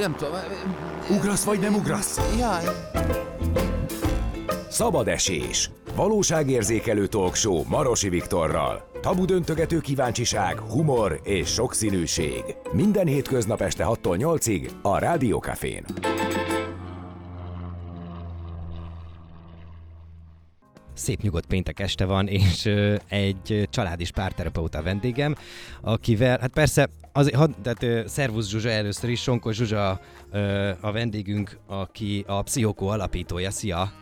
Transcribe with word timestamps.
nem 0.00 0.14
tudom. 0.16 0.34
Ugrasz 1.10 1.44
vagy 1.44 1.58
nem 1.58 1.74
ugrasz? 1.74 2.20
Jaj. 2.38 2.64
Szabad 4.70 5.08
esés. 5.08 5.70
Valóságérzékelő 5.96 7.06
talkshow 7.06 7.62
Marosi 7.68 8.08
Viktorral. 8.08 8.88
Tabu 9.00 9.24
döntögető 9.24 9.80
kíváncsiság, 9.80 10.58
humor 10.58 11.20
és 11.22 11.48
sokszínűség. 11.52 12.42
Minden 12.72 13.06
hétköznap 13.06 13.60
este 13.60 13.84
6-tól 13.88 14.16
8-ig 14.18 14.68
a 14.82 14.98
Rádiókafén. 14.98 15.84
Szép 21.04 21.20
nyugodt 21.20 21.46
péntek 21.46 21.80
este 21.80 22.04
van, 22.04 22.28
és 22.28 22.66
egy 23.08 23.68
családi 23.70 24.06
párterapeuta 24.14 24.82
vendégem, 24.82 25.34
akivel, 25.80 26.38
hát 26.40 26.52
persze, 26.52 26.88
az, 27.12 27.30
had, 27.30 27.54
tehát, 27.62 28.08
szervusz 28.08 28.48
Zsuzsa 28.48 28.68
először 28.68 29.10
is, 29.10 29.20
Sonkos 29.20 29.56
Zsuzsa 29.56 30.00
a 30.80 30.92
vendégünk, 30.92 31.58
aki 31.66 32.24
a 32.26 32.42
Pszichokó 32.42 32.88
alapítója. 32.88 33.50
Szia! 33.50 33.92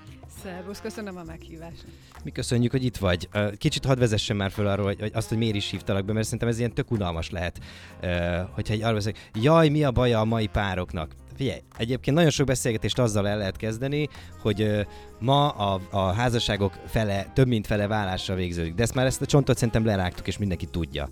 Szervusz, 0.42 0.80
köszönöm 0.80 1.16
a 1.16 1.22
meghívást. 1.26 1.84
Mi 2.24 2.30
köszönjük, 2.30 2.70
hogy 2.70 2.84
itt 2.84 2.96
vagy. 2.96 3.28
Kicsit 3.58 3.84
hadd 3.84 3.98
vezessen 3.98 4.36
már 4.36 4.50
föl 4.50 4.66
arról, 4.66 4.86
hogy, 4.86 5.00
hogy 5.00 5.12
azt, 5.14 5.28
hogy 5.28 5.38
miért 5.38 5.54
is 5.54 5.70
hívtalak 5.70 6.04
be, 6.04 6.12
mert 6.12 6.24
szerintem 6.24 6.48
ez 6.48 6.58
ilyen 6.58 6.74
tök 6.74 6.90
unalmas 6.90 7.30
lehet, 7.30 7.58
hogyha 8.50 8.74
egy 8.74 8.82
arról 8.82 8.94
beszélek, 8.94 9.30
jaj, 9.34 9.68
mi 9.68 9.84
a 9.84 9.90
baja 9.90 10.20
a 10.20 10.24
mai 10.24 10.46
pároknak? 10.46 11.14
Figyelj, 11.36 11.60
egyébként 11.76 12.16
nagyon 12.16 12.30
sok 12.30 12.46
beszélgetést 12.46 12.98
azzal 12.98 13.28
el 13.28 13.38
lehet 13.38 13.56
kezdeni, 13.56 14.08
hogy 14.40 14.62
ö, 14.62 14.80
ma 15.18 15.48
a, 15.48 15.80
a 15.90 15.98
házasságok 15.98 16.72
fele, 16.86 17.30
több 17.34 17.46
mint 17.46 17.66
fele 17.66 17.86
vállásra 17.86 18.34
végződik, 18.34 18.74
de 18.74 18.82
ezt 18.82 18.94
már 18.94 19.06
ezt 19.06 19.22
a 19.22 19.26
csontot 19.26 19.56
szerintem 19.56 19.84
lerágtuk, 19.84 20.26
és 20.26 20.38
mindenki 20.38 20.66
tudja. 20.66 21.08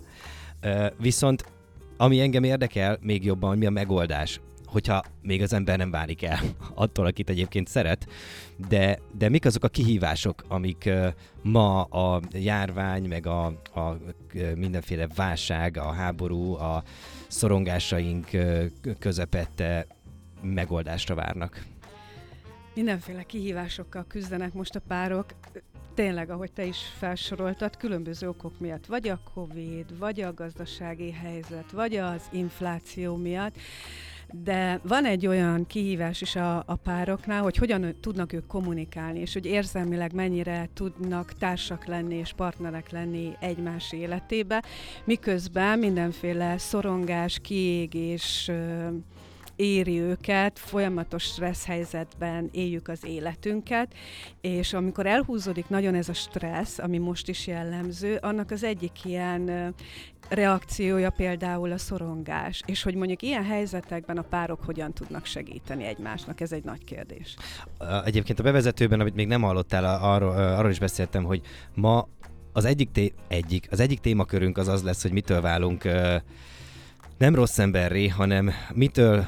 Ö, 0.61 0.87
viszont 0.99 1.45
ami 1.97 2.19
engem 2.19 2.43
érdekel 2.43 2.97
még 3.01 3.25
jobban, 3.25 3.49
hogy 3.49 3.57
mi 3.57 3.65
a 3.65 3.69
megoldás, 3.69 4.39
hogyha 4.65 5.03
még 5.21 5.41
az 5.41 5.53
ember 5.53 5.77
nem 5.77 5.91
válik 5.91 6.23
el 6.23 6.39
attól, 6.73 7.05
akit 7.05 7.29
egyébként 7.29 7.67
szeret, 7.67 8.07
de, 8.69 8.99
de 9.17 9.29
mik 9.29 9.45
azok 9.45 9.63
a 9.63 9.67
kihívások, 9.67 10.43
amik 10.47 10.89
ma 11.41 11.81
a 11.81 12.21
járvány, 12.31 13.07
meg 13.07 13.27
a, 13.27 13.45
a 13.73 13.97
mindenféle 14.55 15.07
válság, 15.15 15.77
a 15.77 15.91
háború, 15.91 16.53
a 16.53 16.83
szorongásaink 17.27 18.29
közepette 18.99 19.87
megoldásra 20.41 21.15
várnak? 21.15 21.65
Mindenféle 22.75 23.23
kihívásokkal 23.23 24.05
küzdenek 24.07 24.53
most 24.53 24.75
a 24.75 24.81
párok. 24.87 25.25
Tényleg, 25.93 26.29
ahogy 26.29 26.51
te 26.51 26.65
is 26.65 26.77
felsoroltad, 26.97 27.77
különböző 27.77 28.27
okok 28.27 28.59
miatt. 28.59 28.85
Vagy 28.85 29.07
a 29.07 29.19
Covid, 29.33 29.97
vagy 29.97 30.21
a 30.21 30.33
gazdasági 30.33 31.11
helyzet, 31.11 31.71
vagy 31.71 31.95
az 31.95 32.21
infláció 32.31 33.15
miatt. 33.15 33.55
De 34.33 34.79
van 34.83 35.05
egy 35.05 35.27
olyan 35.27 35.65
kihívás 35.67 36.21
is 36.21 36.35
a, 36.35 36.63
a 36.65 36.75
pároknál, 36.75 37.41
hogy 37.41 37.55
hogyan 37.55 37.95
tudnak 38.01 38.33
ők 38.33 38.47
kommunikálni, 38.47 39.19
és 39.19 39.33
hogy 39.33 39.45
érzelmileg 39.45 40.13
mennyire 40.13 40.69
tudnak 40.73 41.33
társak 41.33 41.85
lenni 41.85 42.15
és 42.15 42.33
partnerek 42.33 42.89
lenni 42.89 43.31
egymás 43.39 43.91
életébe, 43.91 44.63
miközben 45.03 45.79
mindenféle 45.79 46.57
szorongás, 46.57 47.39
kiégés, 47.41 48.51
éri 49.55 49.99
őket, 49.99 50.59
folyamatos 50.59 51.23
stressz 51.23 51.65
helyzetben 51.65 52.49
éljük 52.51 52.87
az 52.87 53.05
életünket, 53.05 53.93
és 54.41 54.73
amikor 54.73 55.05
elhúzódik 55.05 55.69
nagyon 55.69 55.95
ez 55.95 56.09
a 56.09 56.13
stressz, 56.13 56.79
ami 56.79 56.97
most 56.97 57.27
is 57.27 57.47
jellemző, 57.47 58.15
annak 58.21 58.51
az 58.51 58.63
egyik 58.63 59.05
ilyen 59.05 59.73
reakciója 60.29 61.09
például 61.09 61.71
a 61.71 61.77
szorongás, 61.77 62.61
és 62.65 62.83
hogy 62.83 62.95
mondjuk 62.95 63.21
ilyen 63.21 63.43
helyzetekben 63.43 64.17
a 64.17 64.21
párok 64.21 64.63
hogyan 64.63 64.93
tudnak 64.93 65.25
segíteni 65.25 65.83
egymásnak, 65.83 66.41
ez 66.41 66.51
egy 66.51 66.63
nagy 66.63 66.83
kérdés. 66.83 67.35
Egyébként 68.05 68.39
a 68.39 68.43
bevezetőben, 68.43 68.99
amit 68.99 69.15
még 69.15 69.27
nem 69.27 69.41
hallottál, 69.41 69.99
arról, 70.01 70.31
arról 70.31 70.71
is 70.71 70.79
beszéltem, 70.79 71.23
hogy 71.23 71.41
ma 71.73 72.07
az 72.53 72.65
egyik, 72.65 72.91
té- 72.91 73.13
egyik, 73.27 73.67
az 73.71 73.79
egyik 73.79 73.99
témakörünk 73.99 74.57
az 74.57 74.67
az 74.67 74.83
lesz, 74.83 75.01
hogy 75.01 75.11
mitől 75.11 75.41
válunk 75.41 75.83
nem 77.17 77.35
rossz 77.35 77.57
emberré, 77.57 78.07
hanem 78.07 78.51
mitől 78.73 79.25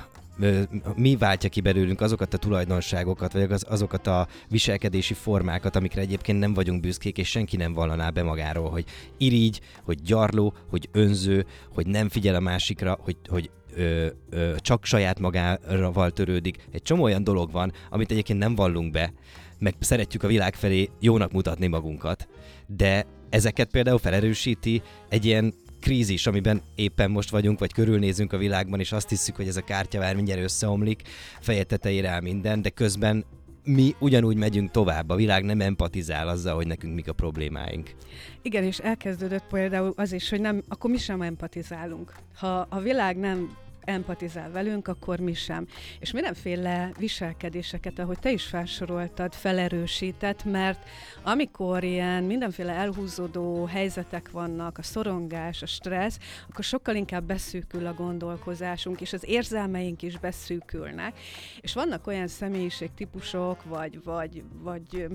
mi 0.96 1.16
váltja 1.16 1.50
ki 1.50 1.62
belőlünk 1.62 2.02
azokat 2.02 2.34
a 2.34 2.38
tulajdonságokat, 2.38 3.34
vagy 3.34 3.52
az, 3.52 3.66
azokat 3.70 4.08
a 4.08 4.28
viselkedési 4.50 5.14
formákat, 5.14 5.76
amikre 5.76 6.02
egyébként 6.02 6.40
nem 6.40 6.54
vagyunk 6.54 6.82
büszkék, 6.82 7.18
és 7.18 7.30
senki 7.30 7.58
nem 7.58 7.74
vallaná 7.74 8.10
be 8.10 8.24
magáról, 8.24 8.70
hogy 8.70 8.86
irigy, 9.18 9.62
hogy 9.84 10.02
gyarló, 10.02 10.54
hogy 10.70 10.90
önző, 10.92 11.46
hogy 11.74 11.88
nem 11.88 12.10
figyel 12.10 12.36
a 12.36 12.40
másikra, 12.40 12.98
hogy, 13.02 13.18
hogy 13.28 13.50
ö, 13.76 14.08
ö, 14.30 14.56
csak 14.58 14.86
saját 14.86 15.20
magával 15.20 16.12
törődik. 16.12 16.68
Egy 16.72 16.82
csomó 16.82 17.04
olyan 17.04 17.24
dolog 17.24 17.52
van, 17.52 17.72
amit 17.90 18.12
egyébként 18.12 18.40
nem 18.40 18.56
vallunk 18.56 18.92
be, 18.92 19.14
meg 19.60 19.76
szeretjük 19.80 20.24
a 20.24 20.28
világ 20.28 20.56
felé 20.56 20.90
jónak 21.00 21.32
mutatni 21.32 21.68
magunkat, 21.68 22.28
de 22.68 23.06
ezeket 23.30 23.70
például 23.72 23.98
felerősíti 23.98 24.82
egy 25.10 25.26
ilyen 25.26 25.54
krízis, 25.84 26.28
amiben 26.28 26.62
éppen 26.76 27.12
most 27.12 27.30
vagyunk, 27.30 27.60
vagy 27.60 27.74
körülnézünk 27.74 28.34
a 28.34 28.38
világban, 28.38 28.80
és 28.80 28.92
azt 28.92 29.10
hiszük, 29.10 29.36
hogy 29.36 29.48
ez 29.48 29.58
a 29.58 29.62
kártyavár 29.62 30.16
mindjárt 30.16 30.42
összeomlik, 30.42 31.02
feje 31.40 31.64
tetejére 31.64 32.10
áll 32.10 32.22
minden, 32.22 32.62
de 32.62 32.70
közben 32.70 33.26
mi 33.64 33.96
ugyanúgy 34.00 34.38
megyünk 34.38 34.72
tovább, 34.72 35.10
a 35.10 35.16
világ 35.16 35.44
nem 35.44 35.62
empatizál 35.62 36.28
azzal, 36.28 36.56
hogy 36.56 36.68
nekünk 36.68 36.96
mik 36.96 37.08
a 37.08 37.14
problémáink. 37.14 37.96
Igen, 38.42 38.64
és 38.64 38.78
elkezdődött 38.78 39.44
például 39.50 39.94
az 39.96 40.12
is, 40.12 40.30
hogy 40.30 40.42
nem, 40.42 40.64
akkor 40.68 40.90
mi 40.90 40.98
sem 40.98 41.22
empatizálunk. 41.22 42.14
Ha 42.36 42.68
a 42.70 42.80
világ 42.80 43.18
nem 43.18 43.58
empatizál 43.86 44.52
velünk, 44.52 44.88
akkor 44.88 45.20
mi 45.20 45.34
sem. 45.34 45.68
És 46.00 46.12
mindenféle 46.12 46.92
viselkedéseket, 46.98 48.00
ahogy 48.00 48.20
te 48.20 48.32
is 48.32 48.44
felsoroltad, 48.44 49.34
felerősített, 49.34 50.44
mert 50.44 50.88
amikor 51.24 51.84
ilyen 51.84 52.24
mindenféle 52.24 52.72
elhúzódó 52.72 53.66
helyzetek 53.66 54.32
vannak, 54.32 54.78
a 54.78 54.84
szorongás, 54.84 55.62
a 55.62 55.66
stressz, 55.66 56.20
akkor 56.50 56.64
sokkal 56.64 56.96
inkább 56.96 57.24
beszűkül 57.24 57.86
a 57.86 57.94
gondolkozásunk, 57.94 59.02
és 59.02 59.14
az 59.14 59.24
érzelmeink 59.28 60.02
is 60.02 60.18
beszűkülnek. 60.18 61.20
És 61.62 61.74
vannak 61.74 62.08
olyan 62.08 62.28
személyiségtípusok, 62.28 63.64
vagy, 63.64 64.04
vagy, 64.04 64.44
vagy 64.62 65.08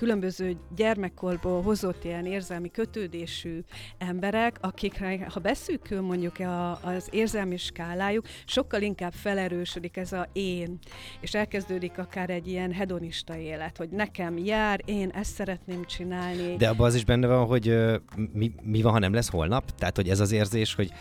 különböző 0.00 0.56
gyermekkorból 0.76 1.62
hozott 1.62 2.04
ilyen 2.04 2.26
érzelmi 2.26 2.70
kötődésű 2.70 3.60
emberek, 3.98 4.56
akikre, 4.60 5.26
ha 5.32 5.40
beszűkül 5.40 6.00
mondjuk 6.00 6.38
a, 6.38 6.70
az 6.82 7.08
érzelmi 7.10 7.56
skálájuk, 7.56 8.26
sokkal 8.44 8.82
inkább 8.82 9.12
felerősödik 9.12 9.96
ez 9.96 10.12
a 10.12 10.28
én, 10.32 10.78
és 11.20 11.34
elkezdődik 11.34 11.98
akár 11.98 12.30
egy 12.30 12.48
ilyen 12.48 12.72
hedonista 12.72 13.36
élet, 13.36 13.76
hogy 13.76 13.88
nekem 13.88 14.38
jár, 14.38 14.80
én 14.84 15.08
ezt 15.08 15.34
szeretném 15.34 15.84
csinálni. 15.84 16.56
De 16.56 16.68
abban 16.68 16.86
az 16.86 16.94
is 16.94 17.04
benne 17.04 17.26
van, 17.26 17.46
hogy 17.46 17.68
ö, 17.68 17.96
mi, 18.32 18.52
mi 18.62 18.82
van, 18.82 18.92
ha 18.92 18.98
nem 18.98 19.12
lesz 19.12 19.30
holnap? 19.30 19.74
Tehát, 19.74 19.96
hogy 19.96 20.08
ez 20.08 20.20
az 20.20 20.32
érzés, 20.32 20.74
hogy 20.74 20.92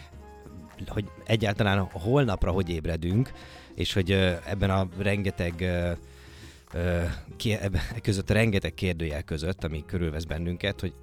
hogy 0.88 1.06
egyáltalán 1.26 1.90
holnapra 1.92 2.52
hogy 2.52 2.70
ébredünk, 2.70 3.32
és 3.76 3.94
hogy 3.94 4.12
ebben 4.46 4.70
a 4.70 4.88
rengeteg 4.98 5.54
között 8.02 8.30
rengeteg 8.30 8.74
kérdőjel 8.74 9.24
között, 9.24 9.64
ami 9.64 9.84
körülvesz 9.86 10.24
bennünket, 10.24 10.80
hogy 10.80 10.94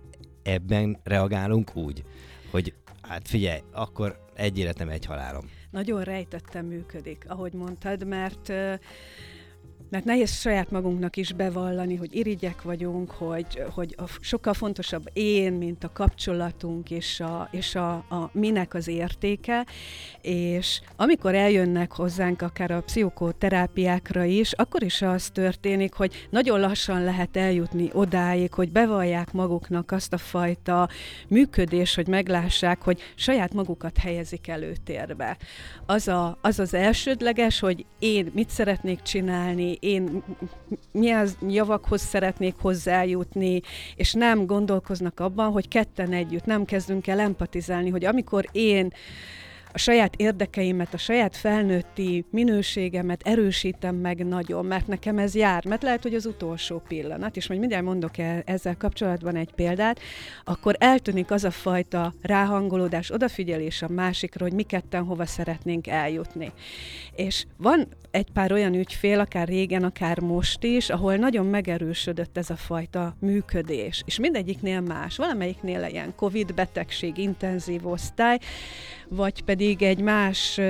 ebben 0.42 1.00
reagálunk 1.04 1.76
úgy, 1.76 2.04
hogy 2.50 2.74
hát 3.02 3.28
figyelj, 3.28 3.60
akkor 3.72 4.18
egy 4.34 4.58
életem, 4.58 4.88
egy 4.88 5.04
halálom. 5.04 5.50
nagyon 5.70 6.02
rejtetten 6.02 6.64
működik, 6.64 7.24
ahogy 7.28 7.52
mondtad, 7.52 8.06
mert 8.06 8.52
mert 9.88 10.04
nehéz 10.04 10.30
saját 10.30 10.70
magunknak 10.70 11.16
is 11.16 11.32
bevallani, 11.32 11.96
hogy 11.96 12.14
irigyek 12.14 12.62
vagyunk, 12.62 13.10
hogy, 13.10 13.62
hogy 13.74 13.94
a, 13.98 14.02
sokkal 14.20 14.54
fontosabb 14.54 15.10
én, 15.12 15.52
mint 15.52 15.84
a 15.84 15.92
kapcsolatunk 15.92 16.90
és, 16.90 17.20
a, 17.20 17.48
és 17.50 17.74
a, 17.74 17.92
a 17.92 18.30
minek 18.32 18.74
az 18.74 18.88
értéke, 18.88 19.66
és 20.20 20.80
amikor 20.96 21.34
eljönnek 21.34 21.92
hozzánk 21.92 22.42
akár 22.42 22.70
a 22.70 22.82
pszichoterápiákra 22.82 24.24
is, 24.24 24.52
akkor 24.52 24.82
is 24.82 25.02
az 25.02 25.30
történik, 25.30 25.92
hogy 25.92 26.26
nagyon 26.30 26.60
lassan 26.60 27.04
lehet 27.04 27.36
eljutni 27.36 27.90
odáig, 27.92 28.52
hogy 28.52 28.72
bevallják 28.72 29.32
maguknak 29.32 29.90
azt 29.90 30.12
a 30.12 30.18
fajta 30.18 30.88
működés, 31.28 31.94
hogy 31.94 32.06
meglássák, 32.06 32.82
hogy 32.82 33.00
saját 33.14 33.54
magukat 33.54 33.98
helyezik 33.98 34.48
előtérbe. 34.48 35.36
Az, 35.86 36.08
a, 36.08 36.38
az 36.40 36.58
az 36.58 36.74
elsődleges, 36.74 37.60
hogy 37.60 37.84
én 37.98 38.30
mit 38.34 38.50
szeretnék 38.50 39.02
csinálni, 39.02 39.75
én 39.80 40.22
milyen 40.92 41.28
javakhoz 41.48 42.00
szeretnék 42.00 42.54
hozzájutni, 42.58 43.60
és 43.96 44.12
nem 44.12 44.46
gondolkoznak 44.46 45.20
abban, 45.20 45.50
hogy 45.52 45.68
ketten 45.68 46.12
együtt 46.12 46.44
nem 46.44 46.64
kezdünk 46.64 47.06
el 47.06 47.20
empatizálni, 47.20 47.90
hogy 47.90 48.04
amikor 48.04 48.48
én 48.52 48.92
a 49.76 49.78
saját 49.78 50.14
érdekeimet, 50.16 50.94
a 50.94 50.98
saját 50.98 51.36
felnőtti 51.36 52.24
minőségemet 52.30 53.20
erősítem 53.24 53.94
meg 53.96 54.26
nagyon, 54.26 54.64
mert 54.64 54.86
nekem 54.86 55.18
ez 55.18 55.34
jár, 55.34 55.64
mert 55.64 55.82
lehet, 55.82 56.02
hogy 56.02 56.14
az 56.14 56.26
utolsó 56.26 56.82
pillanat, 56.88 57.36
és 57.36 57.48
majd 57.48 57.60
mindjárt 57.60 57.84
mondok 57.84 58.18
el 58.18 58.42
ezzel 58.44 58.76
kapcsolatban 58.76 59.36
egy 59.36 59.52
példát, 59.54 60.00
akkor 60.44 60.76
eltűnik 60.78 61.30
az 61.30 61.44
a 61.44 61.50
fajta 61.50 62.14
ráhangolódás, 62.22 63.12
odafigyelés 63.12 63.82
a 63.82 63.88
másikra, 63.88 64.44
hogy 64.44 64.54
mi 64.54 64.62
ketten 64.62 65.04
hova 65.04 65.26
szeretnénk 65.26 65.86
eljutni. 65.86 66.52
És 67.14 67.44
van 67.56 67.88
egy 68.10 68.30
pár 68.32 68.52
olyan 68.52 68.74
ügyfél, 68.74 69.20
akár 69.20 69.48
régen, 69.48 69.84
akár 69.84 70.20
most 70.20 70.64
is, 70.64 70.90
ahol 70.90 71.16
nagyon 71.16 71.46
megerősödött 71.46 72.36
ez 72.36 72.50
a 72.50 72.56
fajta 72.56 73.16
működés. 73.20 74.02
És 74.06 74.18
mindegyiknél 74.18 74.80
más. 74.80 75.16
Valamelyiknél 75.16 75.86
ilyen 75.90 76.14
COVID 76.14 76.54
betegség, 76.54 77.18
intenzív 77.18 77.86
osztály, 77.86 78.38
vagy 79.08 79.42
pedig 79.42 79.82
egy 79.82 80.00
más 80.00 80.60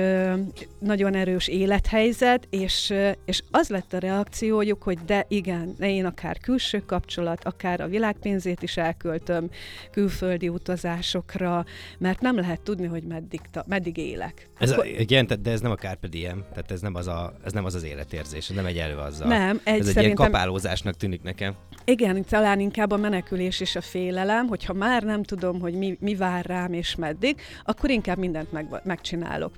nagyon 0.79 1.13
erős 1.13 1.47
élethelyzet, 1.47 2.47
és, 2.49 2.93
és 3.25 3.43
az 3.51 3.69
lett 3.69 3.93
a 3.93 3.97
reakciójuk, 3.97 4.83
hogy 4.83 4.97
de 5.05 5.25
igen, 5.27 5.75
ne 5.77 5.89
én 5.89 6.05
akár 6.05 6.37
külső 6.39 6.79
kapcsolat, 6.85 7.43
akár 7.43 7.81
a 7.81 7.87
világpénzét 7.87 8.61
is 8.61 8.77
elköltöm 8.77 9.49
külföldi 9.91 10.49
utazásokra, 10.49 11.65
mert 11.97 12.21
nem 12.21 12.35
lehet 12.35 12.61
tudni, 12.61 12.85
hogy 12.85 13.03
meddig, 13.03 13.41
ta, 13.51 13.63
meddig 13.67 13.97
élek. 13.97 14.49
Ez 14.59 14.71
Akkor... 14.71 14.85
a, 14.85 14.87
igen, 14.87 15.27
de 15.41 15.51
ez 15.51 15.61
nem 15.61 15.71
a 15.71 15.75
Carpe 15.75 16.07
Diem, 16.07 16.43
tehát 16.49 16.71
ez 16.71 16.81
nem 16.81 16.95
az, 16.95 17.07
a, 17.07 17.33
ez 17.43 17.53
nem 17.53 17.65
az 17.65 17.75
az 17.75 17.83
életérzés, 17.83 18.49
ez 18.49 18.55
nem 18.55 18.65
egy 18.65 18.77
elő 18.77 18.95
azzal. 18.95 19.27
Nem, 19.27 19.61
egy 19.63 19.79
ez 19.79 19.87
egy 19.87 20.03
ilyen 20.03 20.15
kapálózásnak 20.15 20.95
tűnik 20.95 21.21
nekem. 21.21 21.55
Igen, 21.85 22.23
talán 22.23 22.59
inkább 22.59 22.91
a 22.91 22.97
menekülés 22.97 23.59
és 23.59 23.75
a 23.75 23.81
félelem, 23.81 24.47
hogyha 24.47 24.73
már 24.73 25.03
nem 25.03 25.23
tudom, 25.23 25.59
hogy 25.59 25.73
mi, 25.73 25.97
mi 25.99 26.15
vár 26.15 26.45
rám 26.45 26.73
és 26.73 26.95
meddig, 26.95 27.41
akkor 27.63 27.89
inkább 27.89 28.17
mindent 28.27 28.51
meg, 28.51 28.81
megcsinálok. 28.83 29.55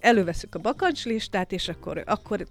Előveszük 0.00 0.54
a 0.54 0.58
bakancslistát, 0.58 1.52
és 1.52 1.68
akkor, 1.68 2.02
akkor 2.06 2.46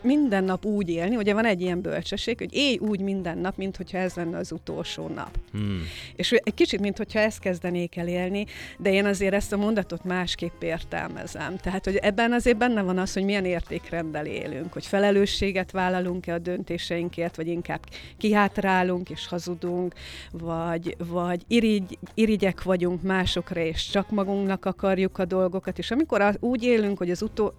minden 0.00 0.44
nap 0.44 0.64
úgy 0.64 0.88
élni, 0.88 1.16
ugye 1.16 1.34
van 1.34 1.44
egy 1.44 1.60
ilyen 1.60 1.80
bölcsesség, 1.80 2.38
hogy 2.38 2.54
élj 2.54 2.78
úgy 2.78 3.00
minden 3.00 3.38
nap, 3.38 3.56
mint 3.56 3.76
hogyha 3.76 3.98
ez 3.98 4.14
lenne 4.14 4.38
az 4.38 4.52
utolsó 4.52 5.08
nap. 5.08 5.38
Hmm. 5.52 5.82
És 6.16 6.32
egy 6.32 6.54
kicsit, 6.54 6.80
mint 6.80 6.96
hogyha 6.96 7.18
ezt 7.18 7.38
kezdenék 7.38 7.96
el 7.96 8.08
élni, 8.08 8.46
de 8.78 8.92
én 8.92 9.04
azért 9.04 9.34
ezt 9.34 9.52
a 9.52 9.56
mondatot 9.56 10.04
másképp 10.04 10.62
értelmezem. 10.62 11.56
Tehát, 11.56 11.84
hogy 11.84 11.96
ebben 11.96 12.32
azért 12.32 12.56
benne 12.56 12.82
van 12.82 12.98
az, 12.98 13.12
hogy 13.12 13.24
milyen 13.24 13.44
értékrenddel 13.44 14.26
élünk, 14.26 14.72
hogy 14.72 14.86
felelősséget 14.86 15.70
vállalunk-e 15.70 16.34
a 16.34 16.38
döntéseinkért, 16.38 17.36
vagy 17.36 17.46
inkább 17.46 17.80
kihátrálunk 18.16 19.10
és 19.10 19.26
hazudunk, 19.26 19.94
vagy, 20.32 20.96
vagy 20.98 21.42
irigy, 21.48 21.98
irigyek 22.14 22.62
vagyunk 22.62 23.02
másokra, 23.02 23.60
és 23.60 23.88
csak 23.88 24.10
magunknak 24.10 24.64
akarjuk 24.64 25.18
a 25.18 25.24
dolgokat, 25.24 25.78
és 25.78 25.90
amikor 25.90 26.20
az, 26.20 26.36
úgy 26.40 26.62
élünk, 26.62 26.98
hogy 26.98 27.10
az 27.10 27.22
utó, 27.22 27.54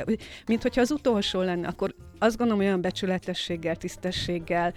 mint 0.45 0.61
hogyha 0.61 0.81
az 0.81 0.91
utolsó 0.91 1.41
lenne, 1.41 1.67
akkor 1.67 1.95
azt 2.19 2.37
gondolom, 2.37 2.61
hogy 2.61 2.69
olyan 2.69 2.81
becsületességgel, 2.81 3.75
tisztességgel, 3.75 4.73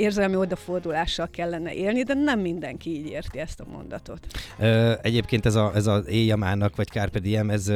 érzelmi 0.00 0.36
odafordulással 0.36 1.28
kellene 1.30 1.74
élni, 1.74 2.02
de 2.02 2.14
nem 2.14 2.40
mindenki 2.40 2.90
így 2.90 3.06
érti 3.06 3.38
ezt 3.38 3.60
a 3.60 3.64
mondatot. 3.70 4.26
Ö, 4.58 4.92
egyébként 5.02 5.46
ez, 5.46 5.54
a, 5.54 5.72
ez 5.74 5.86
az 5.86 6.06
éjjamának, 6.06 6.76
vagy 6.76 6.86
Carpe 6.88 7.20
ez, 7.48 7.72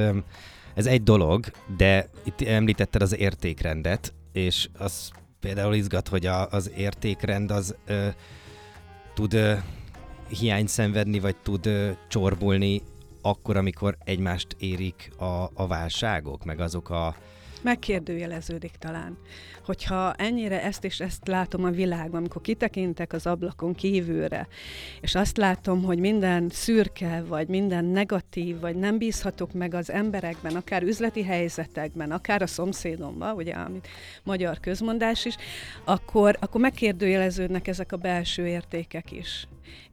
ez 0.75 0.87
egy 0.87 1.03
dolog, 1.03 1.45
de 1.77 2.09
itt 2.25 2.41
említetted 2.41 3.03
az 3.03 3.17
értékrendet, 3.19 4.13
és 4.33 4.69
az 4.79 5.11
például 5.41 5.75
izgat, 5.75 6.09
hogy 6.09 6.27
a, 6.27 6.49
az 6.51 6.71
értékrend 6.77 7.51
az 7.51 7.75
ö, 7.87 8.09
tud 9.15 9.35
ö, 9.35 9.53
hiányt 10.29 10.69
szenvedni, 10.69 11.19
vagy 11.21 11.37
tud 11.37 11.67
ö, 11.67 11.91
csorbulni 12.09 12.83
akkor, 13.23 13.57
amikor 13.57 13.97
egymást 14.05 14.57
érik 14.59 15.11
a, 15.19 15.51
a 15.55 15.67
válságok, 15.67 16.45
meg 16.45 16.61
azok 16.61 16.91
a, 16.91 17.17
megkérdőjeleződik 17.65 18.73
talán. 18.79 19.19
Hogyha 19.65 20.13
ennyire 20.13 20.63
ezt 20.63 20.85
és 20.85 21.01
ezt 21.01 21.29
látom 21.29 21.65
a 21.65 21.71
világban, 21.71 22.19
amikor 22.19 22.43
kitekintek 22.43 23.13
az 23.13 23.27
ablakon 23.27 23.75
kívülre, 23.75 24.49
és 25.01 25.15
azt 25.15 25.37
látom, 25.37 25.83
hogy 25.83 25.99
minden 25.99 26.49
szürke, 26.49 27.23
vagy 27.29 27.49
minden 27.49 27.85
negatív, 27.85 28.61
vagy 28.61 28.77
nem 28.77 28.99
bízhatok 28.99 29.53
meg 29.53 29.75
az 29.75 29.91
emberekben, 29.91 30.57
akár 30.57 30.83
üzleti 30.83 31.23
helyzetekben, 31.23 32.11
akár 32.11 32.43
a 32.43 32.47
szomszédomban, 32.47 33.37
ugye, 33.37 33.53
amit 33.53 33.89
magyar 34.23 34.61
közmondás 34.61 35.25
is, 35.25 35.37
akkor, 35.85 36.37
akkor 36.41 36.61
megkérdőjeleződnek 36.61 37.69
ezek 37.69 37.93
a 37.93 37.97
belső 37.97 38.47
értékek 38.47 39.13
is. 39.13 39.47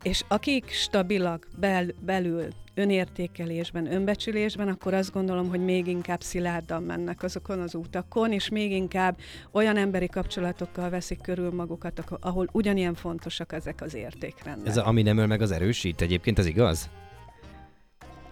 És 0.03 0.23
akik 0.27 0.69
stabilak 0.69 1.47
bel, 1.59 1.85
belül, 1.99 2.47
önértékelésben, 2.73 3.93
önbecsülésben, 3.93 4.67
akkor 4.67 4.93
azt 4.93 5.11
gondolom, 5.11 5.49
hogy 5.49 5.63
még 5.63 5.87
inkább 5.87 6.21
szilárdan 6.21 6.83
mennek 6.83 7.23
azokon 7.23 7.59
az 7.59 7.75
utakon, 7.75 8.31
és 8.31 8.49
még 8.49 8.71
inkább 8.71 9.17
olyan 9.51 9.77
emberi 9.77 10.07
kapcsolatokkal 10.07 10.89
veszik 10.89 11.21
körül 11.21 11.51
magukat, 11.51 12.03
ahol 12.19 12.47
ugyanilyen 12.51 12.93
fontosak 12.93 13.53
ezek 13.53 13.81
az 13.81 13.93
értékrendek. 13.93 14.67
Ez 14.67 14.77
a, 14.77 14.87
ami 14.87 15.01
nem 15.01 15.17
öl 15.17 15.27
meg 15.27 15.41
az 15.41 15.51
erősít 15.51 16.01
egyébként, 16.01 16.39
ez 16.39 16.45
igaz? 16.45 16.89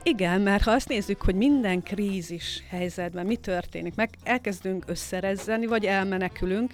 Igen, 0.03 0.41
mert 0.41 0.63
ha 0.63 0.71
azt 0.71 0.87
nézzük, 0.87 1.21
hogy 1.21 1.35
minden 1.35 1.83
krízis 1.83 2.63
helyzetben 2.69 3.25
mi 3.25 3.35
történik, 3.35 3.95
meg 3.95 4.09
elkezdünk 4.23 4.83
összerezzeni, 4.87 5.65
vagy 5.65 5.85
elmenekülünk, 5.85 6.71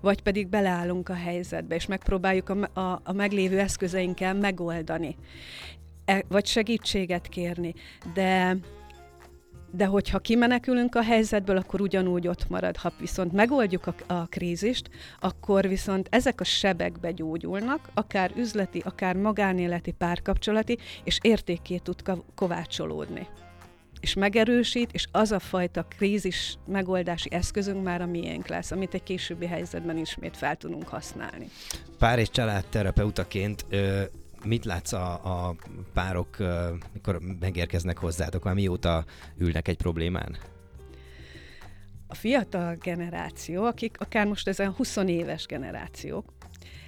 vagy 0.00 0.22
pedig 0.22 0.48
beleállunk 0.48 1.08
a 1.08 1.14
helyzetbe, 1.14 1.74
és 1.74 1.86
megpróbáljuk 1.86 2.48
a, 2.48 2.80
a, 2.80 3.00
a 3.04 3.12
meglévő 3.12 3.58
eszközeinkkel 3.58 4.34
megoldani, 4.34 5.16
e, 6.04 6.24
vagy 6.28 6.46
segítséget 6.46 7.28
kérni. 7.28 7.74
De 8.14 8.56
de 9.74 9.84
hogyha 9.84 10.18
kimenekülünk 10.18 10.94
a 10.94 11.02
helyzetből, 11.02 11.56
akkor 11.56 11.80
ugyanúgy 11.80 12.28
ott 12.28 12.48
marad. 12.48 12.76
Ha 12.76 12.92
viszont 12.98 13.32
megoldjuk 13.32 13.86
a, 13.86 14.14
a 14.14 14.26
krízist, 14.26 14.90
akkor 15.20 15.68
viszont 15.68 16.08
ezek 16.10 16.40
a 16.40 16.44
sebek 16.44 17.00
begyógyulnak, 17.00 17.88
akár 17.94 18.32
üzleti, 18.36 18.82
akár 18.84 19.16
magánéleti, 19.16 19.90
párkapcsolati, 19.90 20.78
és 21.04 21.18
értéké 21.22 21.76
tud 21.76 22.02
kovácsolódni 22.34 23.28
és 24.02 24.14
megerősít, 24.14 24.92
és 24.92 25.06
az 25.10 25.32
a 25.32 25.38
fajta 25.38 25.84
krízis 25.84 26.56
megoldási 26.66 27.32
eszközünk 27.32 27.84
már 27.84 28.00
a 28.00 28.06
miénk 28.06 28.46
lesz, 28.46 28.70
amit 28.70 28.94
egy 28.94 29.02
későbbi 29.02 29.46
helyzetben 29.46 29.98
ismét 29.98 30.36
fel 30.36 30.56
tudunk 30.56 30.88
használni. 30.88 31.48
Pár 31.98 32.18
és 32.18 32.30
családterapeutaként 32.30 33.64
ö, 33.68 34.02
mit 34.44 34.64
látsz 34.64 34.92
a, 34.92 35.12
a 35.12 35.54
párok, 35.92 36.38
ö, 36.38 36.68
mikor 36.92 37.18
megérkeznek 37.40 37.98
hozzátok, 37.98 38.44
már 38.44 38.54
mióta 38.54 39.04
ülnek 39.38 39.68
egy 39.68 39.76
problémán? 39.76 40.36
A 42.06 42.14
fiatal 42.14 42.74
generáció, 42.74 43.64
akik 43.64 44.00
akár 44.00 44.26
most 44.26 44.48
ezen 44.48 44.72
20 44.72 44.96
éves 44.96 45.46
generációk, 45.46 46.24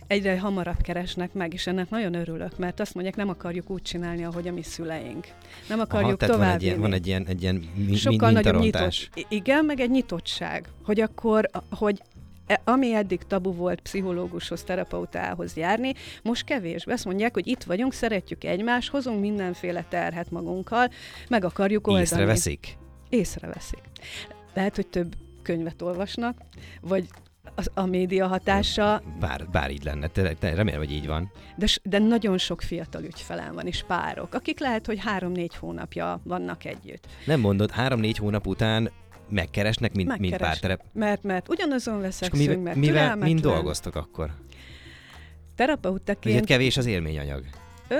egyre 0.06 0.38
hamarabb 0.38 0.80
keresnek 0.82 1.32
meg, 1.32 1.52
és 1.52 1.66
ennek 1.66 1.90
nagyon 1.90 2.14
örülök, 2.14 2.58
mert 2.58 2.80
azt 2.80 2.94
mondják, 2.94 3.16
nem 3.16 3.28
akarjuk 3.28 3.70
úgy 3.70 3.82
csinálni, 3.82 4.24
ahogy 4.24 4.48
a 4.48 4.52
mi 4.52 4.62
szüleink. 4.62 5.26
Nem 5.68 5.80
akarjuk 5.80 6.22
Aha, 6.22 6.32
tovább 6.32 6.48
van 6.48 6.56
egy, 6.56 6.62
ilyen, 6.62 6.80
van 6.80 6.92
egy 6.92 7.06
ilyen, 7.06 7.26
egy 7.26 7.42
ilyen 7.42 7.64
mi, 7.74 7.96
Sokkal 7.96 8.30
nagyobb 8.30 8.60
nyitott, 8.60 9.10
Igen, 9.28 9.64
meg 9.64 9.80
egy 9.80 9.90
nyitottság, 9.90 10.68
hogy 10.84 11.00
akkor, 11.00 11.50
hogy 11.70 12.02
e, 12.46 12.60
ami 12.64 12.94
eddig 12.94 13.22
tabu 13.22 13.52
volt 13.52 13.80
pszichológushoz, 13.80 14.62
terapeutához 14.62 15.56
járni, 15.56 15.92
most 16.22 16.44
kevés. 16.44 16.84
Azt 16.86 17.04
mondják, 17.04 17.34
hogy 17.34 17.46
itt 17.46 17.62
vagyunk, 17.62 17.92
szeretjük 17.92 18.44
egymást, 18.44 18.90
hozunk 18.90 19.20
mindenféle 19.20 19.84
terhet 19.88 20.30
magunkkal, 20.30 20.90
meg 21.28 21.44
akarjuk 21.44 21.86
oldani. 21.86 22.04
Észreveszik? 22.04 22.76
Észreveszik. 23.08 23.82
Lehet, 24.54 24.76
hogy 24.76 24.86
több 24.86 25.14
könyvet 25.42 25.82
olvasnak, 25.82 26.38
vagy 26.80 27.08
az, 27.54 27.70
a 27.74 27.86
média 27.86 28.26
hatása. 28.26 29.02
Bár, 29.20 29.48
bár 29.52 29.70
így 29.70 29.84
lenne, 29.84 30.06
te, 30.06 30.34
te, 30.34 30.54
remélem, 30.54 30.78
hogy 30.78 30.92
így 30.92 31.06
van. 31.06 31.30
De, 31.56 31.66
de 31.82 31.98
nagyon 31.98 32.38
sok 32.38 32.62
fiatal 32.62 33.02
ügyfelem 33.02 33.54
van, 33.54 33.66
és 33.66 33.84
párok, 33.86 34.34
akik 34.34 34.60
lehet, 34.60 34.86
hogy 34.86 34.98
három-négy 35.00 35.56
hónapja 35.56 36.20
vannak 36.24 36.64
együtt. 36.64 37.06
Nem 37.26 37.40
mondod, 37.40 37.70
három-négy 37.70 38.16
hónap 38.16 38.46
után 38.46 38.90
megkeresnek, 39.28 39.94
mint, 39.94 40.18
mint 40.18 40.36
párterep. 40.36 40.82
Mert, 40.92 41.22
mert 41.22 41.48
ugyanazon 41.48 42.00
veszekszünk, 42.00 42.48
mivel, 42.48 42.62
mert 42.62 42.76
mivel 42.76 43.16
mind 43.16 43.40
dolgoztok 43.40 43.96
akkor? 43.96 44.30
Terapeutaként... 45.56 46.36
Ugye 46.36 46.44
kevés 46.44 46.76
az 46.76 46.86
élményanyag. 46.86 47.44
Ö, 47.88 47.96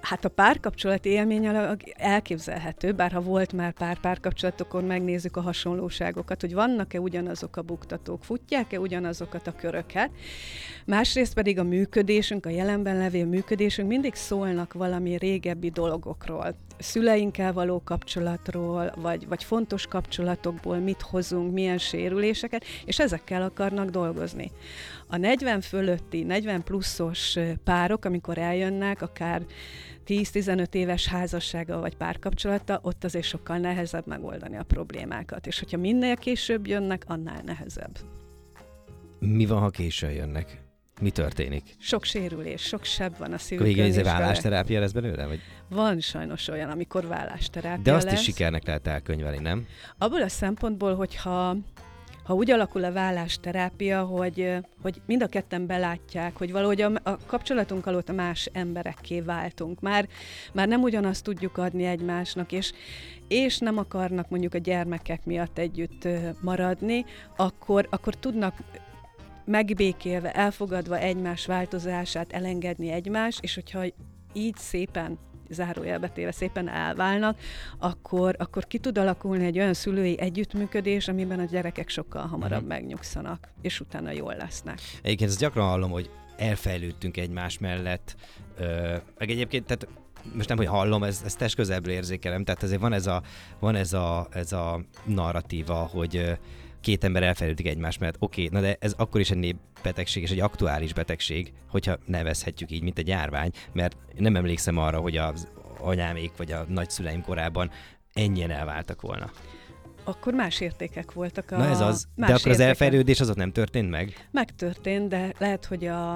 hát 0.00 0.24
a 0.24 0.28
párkapcsolati 0.28 1.08
élmény 1.08 1.48
elképzelhető, 1.96 2.92
bár 2.92 3.12
ha 3.12 3.20
volt 3.20 3.52
már 3.52 3.72
pár 3.72 3.98
párkapcsolatokon, 4.00 4.84
megnézzük 4.84 5.36
a 5.36 5.40
hasonlóságokat, 5.40 6.40
hogy 6.40 6.54
vannak-e 6.54 7.00
ugyanazok 7.00 7.56
a 7.56 7.62
buktatók, 7.62 8.24
futják-e 8.24 8.80
ugyanazokat 8.80 9.46
a 9.46 9.52
köröket. 9.52 10.10
Másrészt 10.86 11.34
pedig 11.34 11.58
a 11.58 11.62
működésünk, 11.62 12.46
a 12.46 12.50
jelenben 12.50 12.96
levő 12.96 13.24
működésünk 13.24 13.88
mindig 13.88 14.14
szólnak 14.14 14.72
valami 14.72 15.16
régebbi 15.16 15.70
dolgokról. 15.70 16.54
Szüleinkkel 16.78 17.52
való 17.52 17.82
kapcsolatról, 17.84 18.92
vagy, 18.96 19.28
vagy 19.28 19.44
fontos 19.44 19.86
kapcsolatokból 19.86 20.76
mit 20.76 21.02
hozunk, 21.02 21.52
milyen 21.52 21.78
sérüléseket, 21.78 22.64
és 22.84 22.98
ezekkel 22.98 23.42
akarnak 23.42 23.90
dolgozni. 23.90 24.50
A 25.10 25.16
40 25.16 25.60
fölötti, 25.60 26.22
40 26.22 26.62
pluszos 26.62 27.36
párok, 27.64 28.04
amikor 28.04 28.38
eljönnek, 28.38 29.02
akár 29.02 29.42
10-15 30.06 30.74
éves 30.74 31.06
házassága 31.06 31.80
vagy 31.80 31.96
párkapcsolata, 31.96 32.78
ott 32.82 33.04
azért 33.04 33.24
sokkal 33.24 33.58
nehezebb 33.58 34.06
megoldani 34.06 34.56
a 34.56 34.62
problémákat. 34.62 35.46
És 35.46 35.58
hogyha 35.58 35.76
minél 35.76 36.16
később 36.16 36.66
jönnek, 36.66 37.04
annál 37.06 37.42
nehezebb. 37.44 37.98
Mi 39.18 39.46
van, 39.46 39.58
ha 39.60 39.70
későn 39.70 40.10
jönnek? 40.10 40.62
Mi 41.00 41.10
történik? 41.10 41.62
Sok 41.78 42.04
sérülés, 42.04 42.62
sok 42.62 42.84
seb 42.84 43.18
van 43.18 43.32
a 43.32 43.38
szívükön. 43.38 43.72
végén 43.72 43.98
ez 43.98 44.04
vállásterápia 44.04 44.80
lesz 44.80 44.92
belőle? 44.92 45.26
Vagy? 45.26 45.40
Van 45.68 46.00
sajnos 46.00 46.48
olyan, 46.48 46.70
amikor 46.70 47.06
vállásterápia 47.06 47.82
De 47.82 47.92
azt 47.92 48.04
lesz. 48.04 48.18
is 48.18 48.24
sikernek 48.24 48.66
lehet 48.66 48.86
elkönyvelni, 48.86 49.38
nem? 49.38 49.66
Abból 49.98 50.22
a 50.22 50.28
szempontból, 50.28 50.94
hogyha 50.94 51.56
ha 52.28 52.34
úgy 52.34 52.50
alakul 52.50 52.84
a 52.84 52.92
vállásterápia, 52.92 54.04
hogy, 54.04 54.56
hogy 54.82 55.00
mind 55.06 55.22
a 55.22 55.26
ketten 55.26 55.66
belátják, 55.66 56.36
hogy 56.36 56.52
valahogy 56.52 56.80
a, 56.80 56.92
a 57.02 57.16
kapcsolatunk 57.26 57.86
alatt 57.86 58.14
más 58.14 58.50
emberekké 58.52 59.20
váltunk. 59.20 59.80
Már, 59.80 60.08
már 60.52 60.68
nem 60.68 60.82
ugyanazt 60.82 61.24
tudjuk 61.24 61.58
adni 61.58 61.84
egymásnak, 61.84 62.52
és, 62.52 62.72
és 63.28 63.58
nem 63.58 63.78
akarnak 63.78 64.28
mondjuk 64.28 64.54
a 64.54 64.58
gyermekek 64.58 65.24
miatt 65.24 65.58
együtt 65.58 66.08
maradni, 66.40 67.04
akkor, 67.36 67.86
akkor 67.90 68.14
tudnak 68.14 68.54
megbékélve, 69.44 70.32
elfogadva 70.32 70.98
egymás 70.98 71.46
változását, 71.46 72.32
elengedni 72.32 72.90
egymást, 72.90 73.42
és 73.42 73.54
hogyha 73.54 73.84
így 74.32 74.56
szépen 74.56 75.18
zárójelbe 75.50 76.08
téve 76.08 76.32
szépen 76.32 76.68
elválnak, 76.68 77.38
akkor, 77.78 78.34
akkor 78.38 78.66
ki 78.66 78.78
tud 78.78 78.98
alakulni 78.98 79.44
egy 79.44 79.58
olyan 79.58 79.74
szülői 79.74 80.20
együttműködés, 80.20 81.08
amiben 81.08 81.38
a 81.40 81.44
gyerekek 81.44 81.88
sokkal 81.88 82.26
hamarabb 82.26 82.60
Mhm. 82.60 82.68
megnyugszanak, 82.68 83.48
és 83.62 83.80
utána 83.80 84.10
jól 84.10 84.34
lesznek. 84.36 84.78
Egyébként 85.02 85.30
ezt 85.30 85.38
gyakran 85.40 85.66
hallom, 85.68 85.90
hogy 85.90 86.10
elfejlődtünk 86.36 87.16
egymás 87.16 87.58
mellett, 87.58 88.16
ö, 88.58 88.96
meg 89.18 89.30
egyébként, 89.30 89.64
tehát 89.66 89.88
most 90.34 90.48
nem, 90.48 90.56
hogy 90.56 90.66
hallom, 90.66 91.02
ez, 91.02 91.22
ezt 91.24 91.38
test 91.38 91.54
közelből 91.54 91.92
érzékelem, 91.92 92.44
tehát 92.44 92.62
azért 92.62 92.80
van 92.80 92.92
ez 92.92 93.06
a, 93.06 93.22
van 93.58 93.74
ez 93.74 93.92
a, 93.92 94.26
ez 94.30 94.52
a 94.52 94.80
narratíva, 95.04 95.74
hogy 95.74 96.38
két 96.80 97.04
ember 97.04 97.22
elfejlődik 97.22 97.66
egymás 97.66 97.98
mellett. 97.98 98.16
Oké, 98.18 98.46
okay, 98.46 98.60
na 98.60 98.66
de 98.66 98.76
ez 98.80 98.94
akkor 98.96 99.20
is 99.20 99.30
egy 99.30 99.38
népbetegség 99.38 100.22
és 100.22 100.30
egy 100.30 100.40
aktuális 100.40 100.92
betegség, 100.92 101.52
hogyha 101.68 101.98
nevezhetjük 102.06 102.70
így, 102.70 102.82
mint 102.82 102.98
egy 102.98 103.08
járvány, 103.08 103.50
mert 103.72 103.96
nem 104.16 104.36
emlékszem 104.36 104.76
arra, 104.76 105.00
hogy 105.00 105.16
az 105.16 105.48
anyámék 105.80 106.32
vagy 106.36 106.52
a 106.52 106.64
nagyszüleim 106.68 107.22
korában 107.22 107.70
ennyien 108.12 108.50
elváltak 108.50 109.00
volna. 109.00 109.30
Akkor 110.08 110.34
más 110.34 110.60
értékek 110.60 111.12
voltak. 111.12 111.50
A, 111.50 111.56
Na 111.56 111.64
ez 111.68 111.80
az, 111.80 112.02
de 112.14 112.26
más 112.26 112.30
akkor 112.30 112.50
az 112.50 112.58
értékek. 112.58 112.68
elfejlődés 112.68 113.20
az 113.20 113.30
ott 113.30 113.36
nem 113.36 113.52
történt 113.52 113.90
meg? 113.90 114.28
Megtörtént, 114.30 115.08
de 115.08 115.32
lehet, 115.38 115.64
hogy 115.64 115.86
a, 115.86 116.14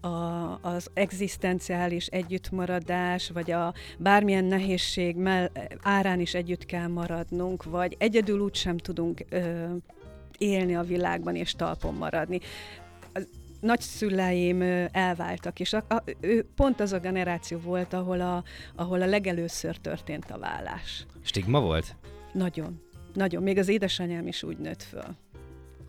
a, 0.00 0.58
az 0.62 0.90
egzisztenciális 0.92 2.06
együttmaradás, 2.06 3.30
vagy 3.30 3.50
a 3.50 3.74
bármilyen 3.98 4.44
nehézség 4.44 5.16
mell- 5.16 5.78
árán 5.82 6.20
is 6.20 6.34
együtt 6.34 6.66
kell 6.66 6.86
maradnunk, 6.86 7.64
vagy 7.64 7.96
egyedül 7.98 8.40
úgy 8.40 8.54
sem 8.54 8.76
tudunk 8.78 9.24
ö, 9.28 9.64
élni 10.38 10.76
a 10.76 10.82
világban 10.82 11.36
és 11.36 11.52
talpon 11.52 11.94
maradni. 11.94 12.40
A 13.14 13.20
nagyszüleim 13.60 14.62
elváltak, 14.92 15.60
és 15.60 15.72
a, 15.72 15.84
a, 15.88 16.02
ő 16.20 16.46
pont 16.56 16.80
az 16.80 16.92
a 16.92 16.98
generáció 16.98 17.58
volt, 17.58 17.92
ahol 17.92 18.20
a, 18.20 18.44
ahol 18.74 19.02
a 19.02 19.06
legelőször 19.06 19.76
történt 19.76 20.30
a 20.30 20.38
vállás. 20.38 21.06
Stigma 21.22 21.60
volt? 21.60 21.96
Nagyon. 22.32 22.83
Nagyon. 23.14 23.42
Még 23.42 23.58
az 23.58 23.68
édesanyám 23.68 24.26
is 24.26 24.42
úgy 24.42 24.58
nőtt 24.58 24.82
föl, 24.82 25.16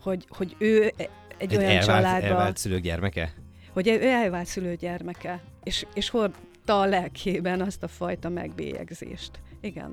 hogy, 0.00 0.24
hogy 0.28 0.56
ő 0.58 0.92
egy, 0.96 1.08
egy 1.36 1.56
olyan 1.56 1.70
elvált, 1.70 1.86
családba 1.86 2.26
elvált 2.26 2.56
szülők 2.56 2.82
gyermeke? 2.82 3.32
hogy 3.76 3.88
ő 3.88 4.08
elvált 4.08 4.46
szülő 4.46 4.74
gyermeke, 4.74 5.42
és, 5.64 5.86
és 5.94 6.10
hordta 6.10 6.80
a 6.80 6.86
lelkében 6.86 7.60
azt 7.60 7.82
a 7.82 7.88
fajta 7.88 8.28
megbélyegzést. 8.28 9.30
Igen. 9.60 9.90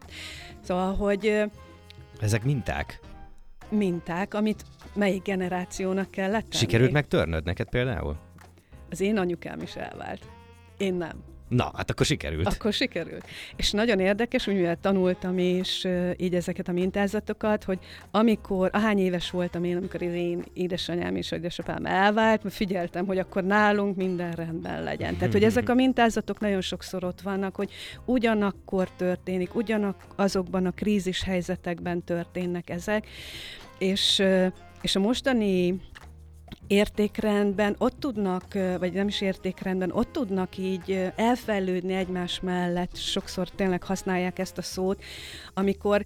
Szóval, 0.62 0.96
hogy 0.96 1.44
Ezek 2.20 2.44
minták. 2.44 3.00
minták, 3.70 4.34
amit 4.34 4.66
melyik 4.94 5.24
generációnak 5.24 6.12
kell 6.12 6.32
tenni. 6.32 6.46
Sikerült 6.50 6.92
megtörnöd 6.92 7.44
neked 7.44 7.70
például? 7.70 8.18
Az 8.90 9.02
én 9.02 9.18
anyukám 9.18 9.62
is 9.62 9.76
elvált. 9.76 10.30
Én 10.78 10.94
nem. 10.94 11.24
Na, 11.56 11.72
hát 11.76 11.90
akkor 11.90 12.06
sikerült. 12.06 12.48
Akkor 12.48 12.74
sikerült. 12.74 13.28
És 13.56 13.72
nagyon 13.72 14.00
érdekes, 14.00 14.48
úgy 14.48 14.56
mivel 14.56 14.78
tanultam 14.82 15.38
ö, 15.84 16.12
így 16.18 16.36
ezeket 16.36 16.68
a 16.68 16.72
mintázatokat, 16.72 17.64
hogy 17.64 17.80
amikor, 18.12 18.70
ahány 18.74 19.00
éves 19.00 19.30
voltam 19.30 19.64
én, 19.64 19.78
amikor 19.78 20.02
az 20.02 20.14
én 20.14 20.44
édesanyám 20.54 21.16
és 21.16 21.32
édesapám 21.32 21.86
elvált, 21.86 22.42
figyeltem, 22.54 23.06
hogy 23.06 23.18
akkor 23.18 23.44
nálunk 23.44 23.96
minden 23.96 24.32
rendben 24.32 24.84
legyen. 24.84 25.18
Tehát, 25.18 25.34
hogy 25.34 25.44
ezek 25.44 25.70
a 25.70 25.74
mintázatok 25.74 26.40
nagyon 26.40 26.62
sokszor 26.62 27.04
ott 27.04 27.22
vannak, 27.22 27.56
hogy 27.56 27.72
ugyanakkor 28.06 28.90
történik, 28.90 29.56
ugyanak 29.56 30.06
azokban 30.16 30.66
a 30.66 30.72
krízis 30.72 31.24
helyzetekben 31.24 32.04
történnek 32.04 32.70
ezek, 32.70 33.08
és, 33.78 34.24
és 34.82 34.96
a 34.96 35.00
mostani 35.00 35.82
értékrendben 36.68 37.76
ott 37.78 38.00
tudnak, 38.00 38.44
vagy 38.80 38.94
nem 38.94 39.08
is 39.08 39.22
értékrendben, 39.22 39.92
ott 39.92 40.12
tudnak 40.12 40.58
így 40.58 41.12
elfejlődni 41.16 41.94
egymás 41.94 42.40
mellett, 42.40 42.96
sokszor 42.96 43.50
tényleg 43.50 43.84
használják 43.84 44.40
ezt 44.40 44.58
a 44.58 44.62
szót, 44.62 45.04
amikor 45.54 46.04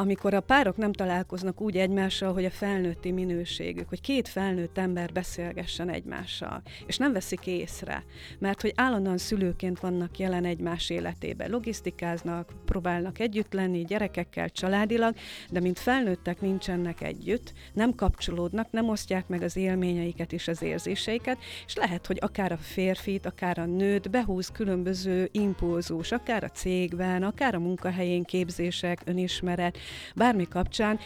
amikor 0.00 0.34
a 0.34 0.40
párok 0.40 0.76
nem 0.76 0.92
találkoznak 0.92 1.60
úgy 1.60 1.76
egymással, 1.76 2.32
hogy 2.32 2.44
a 2.44 2.50
felnőtti 2.50 3.10
minőségük, 3.10 3.88
hogy 3.88 4.00
két 4.00 4.28
felnőtt 4.28 4.78
ember 4.78 5.12
beszélgessen 5.12 5.90
egymással, 5.90 6.62
és 6.86 6.96
nem 6.96 7.12
veszik 7.12 7.46
észre, 7.46 8.04
mert 8.38 8.60
hogy 8.60 8.72
állandóan 8.76 9.18
szülőként 9.18 9.80
vannak 9.80 10.18
jelen 10.18 10.44
egymás 10.44 10.90
életében, 10.90 11.50
logisztikáznak, 11.50 12.52
próbálnak 12.64 13.18
együtt 13.18 13.52
lenni, 13.52 13.84
gyerekekkel, 13.84 14.48
családilag, 14.48 15.14
de 15.50 15.60
mint 15.60 15.78
felnőttek 15.78 16.40
nincsenek 16.40 17.00
együtt, 17.02 17.52
nem 17.72 17.94
kapcsolódnak, 17.94 18.70
nem 18.70 18.88
osztják 18.88 19.28
meg 19.28 19.42
az 19.42 19.56
élményeiket 19.56 20.32
és 20.32 20.48
az 20.48 20.62
érzéseiket, 20.62 21.38
és 21.66 21.74
lehet, 21.74 22.06
hogy 22.06 22.18
akár 22.20 22.52
a 22.52 22.56
férfit, 22.56 23.26
akár 23.26 23.58
a 23.58 23.64
nőt 23.64 24.10
behúz 24.10 24.48
különböző 24.48 25.28
impulzus, 25.32 26.12
akár 26.12 26.44
a 26.44 26.48
cégben, 26.48 27.22
akár 27.22 27.54
a 27.54 27.58
munkahelyén 27.58 28.24
képzések, 28.24 29.00
önismeret, 29.04 29.78
bármi 30.14 30.48
kapcsán, 30.48 30.98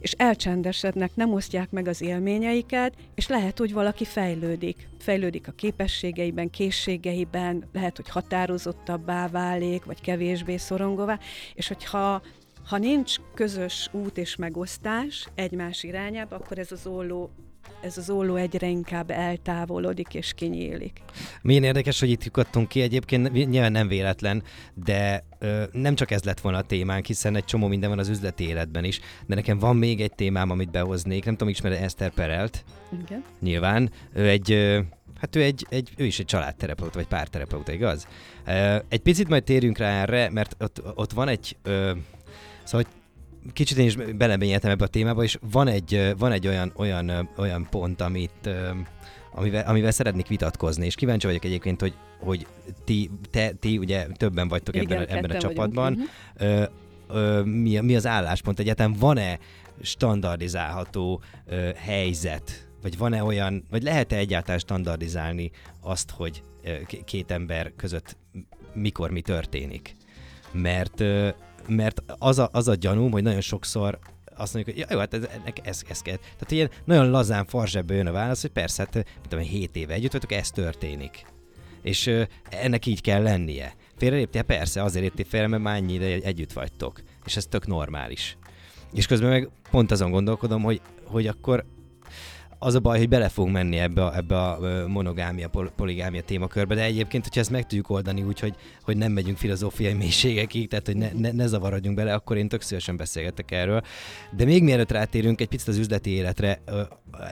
és 0.00 0.12
elcsendesednek, 0.12 1.10
nem 1.14 1.32
osztják 1.32 1.70
meg 1.70 1.88
az 1.88 2.02
élményeiket, 2.02 2.94
és 3.14 3.28
lehet, 3.28 3.58
hogy 3.58 3.72
valaki 3.72 4.04
fejlődik. 4.04 4.88
Fejlődik 4.98 5.48
a 5.48 5.52
képességeiben, 5.52 6.50
készségeiben, 6.50 7.68
lehet, 7.72 7.96
hogy 7.96 8.08
határozottabbá 8.08 9.28
válik, 9.28 9.84
vagy 9.84 10.00
kevésbé 10.00 10.56
szorongóvá, 10.56 11.18
és 11.54 11.68
hogyha 11.68 12.22
ha 12.68 12.78
nincs 12.78 13.16
közös 13.34 13.88
út 13.92 14.18
és 14.18 14.36
megosztás 14.36 15.28
egymás 15.34 15.82
irányába, 15.82 16.36
akkor 16.36 16.58
ez 16.58 16.72
az 16.72 16.86
olló 16.86 17.30
ez 17.80 17.98
az 17.98 18.10
olló 18.10 18.34
egyre 18.34 18.68
inkább 18.68 19.10
eltávolodik 19.10 20.14
és 20.14 20.32
kinyílik. 20.34 21.00
Milyen 21.42 21.62
érdekes, 21.62 22.00
hogy 22.00 22.10
itt 22.10 22.24
lyukadtunk 22.24 22.68
ki, 22.68 22.80
egyébként 22.80 23.32
nyilván 23.32 23.72
nem 23.72 23.88
véletlen, 23.88 24.42
de 24.74 25.24
ö, 25.38 25.62
nem 25.72 25.94
csak 25.94 26.10
ez 26.10 26.22
lett 26.22 26.40
volna 26.40 26.58
a 26.58 26.62
témánk, 26.62 27.06
hiszen 27.06 27.36
egy 27.36 27.44
csomó 27.44 27.66
minden 27.66 27.88
van 27.88 27.98
az 27.98 28.08
üzleti 28.08 28.48
életben 28.48 28.84
is, 28.84 29.00
de 29.26 29.34
nekem 29.34 29.58
van 29.58 29.76
még 29.76 30.00
egy 30.00 30.14
témám, 30.14 30.50
amit 30.50 30.70
behoznék, 30.70 31.24
nem 31.24 31.36
tudom, 31.36 31.48
ismered 31.48 31.82
Eszter 31.82 32.10
Perelt, 32.10 32.64
Igen. 33.02 33.24
nyilván, 33.40 33.90
ő 34.12 34.28
egy, 34.28 34.52
ö, 34.52 34.80
hát 35.20 35.36
ő, 35.36 35.42
egy, 35.42 35.66
egy, 35.68 35.90
ő 35.96 36.04
is 36.04 36.18
egy 36.18 36.26
családterapeuta, 36.26 36.98
vagy 36.98 37.08
párterapeuta, 37.08 37.72
igaz? 37.72 38.06
Egy 38.88 39.00
picit 39.00 39.28
majd 39.28 39.44
térjünk 39.44 39.78
rá 39.78 40.00
erre, 40.00 40.30
mert 40.30 40.56
ott, 40.58 40.82
ott 40.94 41.12
van 41.12 41.28
egy, 41.28 41.56
ö, 41.62 41.92
szóval 42.64 42.86
kicsit 43.52 43.78
én 43.78 43.86
is 43.86 43.94
beleményeltem 43.96 44.70
ebbe 44.70 44.84
a 44.84 44.88
témába, 44.88 45.22
és 45.22 45.38
van 45.50 45.68
egy, 45.68 46.14
van 46.18 46.32
egy 46.32 46.46
olyan, 46.46 46.72
olyan, 46.76 47.28
olyan 47.36 47.66
pont, 47.70 48.00
amit, 48.00 48.50
amivel, 49.32 49.64
amivel 49.66 49.90
szeretnék 49.90 50.26
vitatkozni, 50.26 50.86
és 50.86 50.94
kíváncsi 50.94 51.26
vagyok 51.26 51.44
egyébként, 51.44 51.80
hogy, 51.80 51.94
hogy 52.20 52.46
ti, 52.84 53.10
te, 53.30 53.50
ti 53.50 53.78
ugye 53.78 54.06
többen 54.06 54.48
vagytok 54.48 54.74
Igen, 54.76 54.86
ebben, 54.86 54.98
a- 54.98 55.12
ebben 55.16 55.30
a 55.30 55.32
ketten 55.32 55.40
vagyunk. 55.54 55.56
csapatban, 55.56 55.92
Mhm. 55.92 56.48
ö, 56.48 56.64
ö, 57.08 57.42
mi, 57.44 57.78
mi 57.80 57.96
az 57.96 58.06
álláspont? 58.06 58.58
Egyáltalán 58.58 58.92
van-e 58.98 59.38
standardizálható 59.82 61.20
ö, 61.46 61.70
helyzet? 61.76 62.68
Vagy 62.82 62.98
van-e 62.98 63.22
olyan, 63.24 63.64
vagy 63.70 63.82
lehet-e 63.82 64.16
egyáltalán 64.16 64.58
standardizálni 64.58 65.50
azt, 65.80 66.10
hogy 66.10 66.42
ö, 66.64 66.70
két 67.04 67.30
ember 67.30 67.72
között 67.76 68.16
mikor 68.72 69.10
mi 69.10 69.20
történik? 69.20 69.96
Mert, 70.52 71.00
ö, 71.00 71.28
mert 71.68 72.02
az, 72.18 72.38
a, 72.38 72.48
az 72.52 72.68
a 72.68 72.74
gyanúm, 72.74 73.10
hogy 73.10 73.22
nagyon 73.22 73.40
sokszor 73.40 73.98
azt 74.38 74.54
mondjuk, 74.54 74.76
hogy 74.76 74.86
ja, 74.86 74.94
jó, 74.94 74.98
hát 74.98 75.14
ez, 75.14 75.22
ez, 75.62 75.82
ez 75.88 76.02
kell. 76.02 76.16
Tehát 76.16 76.50
ilyen 76.50 76.70
nagyon 76.84 77.10
lazán 77.10 77.46
farzsebbe 77.46 77.94
jön 77.94 78.06
a 78.06 78.12
válasz, 78.12 78.40
hogy 78.40 78.50
persze, 78.50 78.82
hát 78.82 78.94
mit 78.94 79.06
tudom, 79.22 79.44
én, 79.44 79.50
7 79.50 79.76
éve 79.76 79.94
együtt 79.94 80.12
vagytok, 80.12 80.32
ez 80.32 80.50
történik. 80.50 81.26
És 81.82 82.06
ö, 82.06 82.22
ennek 82.50 82.86
így 82.86 83.00
kell 83.00 83.22
lennie. 83.22 83.74
Félreléptél? 83.96 84.42
Persze, 84.42 84.82
azért 84.82 85.04
léptél 85.04 85.24
félre, 85.24 85.46
mert 85.46 85.62
már 85.62 85.76
annyi 85.76 85.92
ide 85.92 86.06
együtt 86.06 86.52
vagytok. 86.52 87.02
És 87.24 87.36
ez 87.36 87.46
tök 87.46 87.66
normális. 87.66 88.36
És 88.92 89.06
közben 89.06 89.28
meg 89.28 89.48
pont 89.70 89.90
azon 89.90 90.10
gondolkodom, 90.10 90.62
hogy, 90.62 90.80
hogy 91.04 91.26
akkor 91.26 91.64
az 92.58 92.74
a 92.74 92.80
baj, 92.80 92.98
hogy 92.98 93.08
bele 93.08 93.28
fogunk 93.28 93.54
menni 93.54 93.76
ebbe 93.76 94.04
a, 94.04 94.16
ebbe 94.16 94.42
a 94.42 94.58
monogámia, 94.88 95.50
poligámia 95.76 96.22
témakörbe, 96.22 96.74
de 96.74 96.82
egyébként, 96.82 97.24
hogyha 97.24 97.40
ezt 97.40 97.50
meg 97.50 97.66
tudjuk 97.66 97.90
oldani 97.90 98.22
úgy, 98.22 98.40
hogy, 98.40 98.54
hogy 98.82 98.96
nem 98.96 99.12
megyünk 99.12 99.36
filozófiai 99.36 99.92
mélységekig, 99.92 100.68
tehát 100.68 100.86
hogy 100.86 100.96
ne, 100.96 101.10
ne, 101.12 101.32
ne 101.32 101.46
zavarodjunk 101.46 101.96
bele, 101.96 102.14
akkor 102.14 102.36
én 102.36 102.48
tök 102.48 102.60
szívesen 102.60 102.96
beszélgetek 102.96 103.50
erről. 103.50 103.82
De 104.36 104.44
még 104.44 104.62
mielőtt 104.62 104.90
rátérünk 104.90 105.40
egy 105.40 105.48
picit 105.48 105.68
az 105.68 105.76
üzleti 105.76 106.10
életre, 106.10 106.60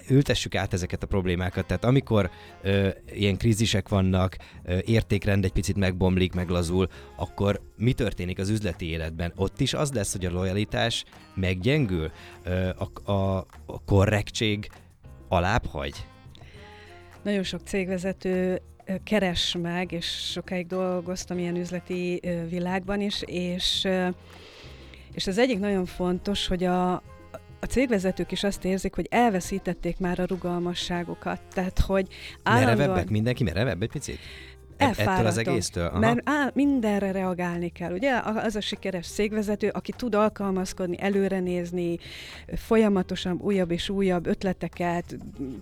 ültessük 0.08 0.54
át 0.54 0.72
ezeket 0.72 1.02
a 1.02 1.06
problémákat. 1.06 1.66
Tehát 1.66 1.84
amikor 1.84 2.30
ö, 2.62 2.88
ilyen 3.12 3.36
krízisek 3.36 3.88
vannak, 3.88 4.36
ö, 4.64 4.78
értékrend 4.84 5.44
egy 5.44 5.52
picit 5.52 5.76
megbomlik, 5.76 6.32
meglazul, 6.34 6.88
akkor 7.16 7.60
mi 7.76 7.92
történik 7.92 8.38
az 8.38 8.48
üzleti 8.48 8.88
életben? 8.88 9.32
Ott 9.36 9.60
is 9.60 9.74
az 9.74 9.92
lesz, 9.92 10.12
hogy 10.12 10.26
a 10.26 10.30
lojalitás 10.30 11.04
meggyengül, 11.34 12.10
ö, 12.44 12.68
a, 12.68 13.12
a, 13.12 13.46
a 13.66 13.84
korrektség 13.84 14.68
alább 15.28 15.66
hagy? 15.66 16.06
Nagyon 17.22 17.42
sok 17.42 17.60
cégvezető 17.64 18.60
keres 19.04 19.56
meg, 19.62 19.92
és 19.92 20.06
sokáig 20.06 20.66
dolgoztam 20.66 21.38
ilyen 21.38 21.56
üzleti 21.56 22.20
világban 22.48 23.00
is, 23.00 23.22
és, 23.22 23.88
és 25.12 25.26
az 25.26 25.38
egyik 25.38 25.58
nagyon 25.58 25.84
fontos, 25.86 26.46
hogy 26.46 26.64
a, 26.64 26.92
a 27.60 27.66
cégvezetők 27.68 28.32
is 28.32 28.44
azt 28.44 28.64
érzik, 28.64 28.94
hogy 28.94 29.06
elveszítették 29.10 29.98
már 29.98 30.20
a 30.20 30.24
rugalmasságokat. 30.24 31.40
Tehát, 31.52 31.78
hogy 31.78 32.08
állandóan... 32.42 32.76
Merevebbek 32.76 33.10
mindenki, 33.10 33.44
merevebb 33.44 33.82
egy 33.82 33.90
picit? 33.90 34.18
Ettől 34.76 35.26
az 35.26 35.38
egésztől? 35.38 35.86
Aha. 35.86 35.98
Mert 35.98 36.18
á, 36.24 36.50
mindenre 36.54 37.12
reagálni 37.12 37.68
kell. 37.68 37.92
Ugye 37.92 38.20
az 38.24 38.56
a 38.56 38.60
sikeres 38.60 39.06
szégvezető, 39.06 39.68
aki 39.68 39.92
tud 39.96 40.14
alkalmazkodni, 40.14 40.96
előre 41.00 41.40
nézni, 41.40 41.98
folyamatosan 42.54 43.38
újabb 43.42 43.70
és 43.70 43.88
újabb 43.88 44.26
ötleteket, 44.26 45.16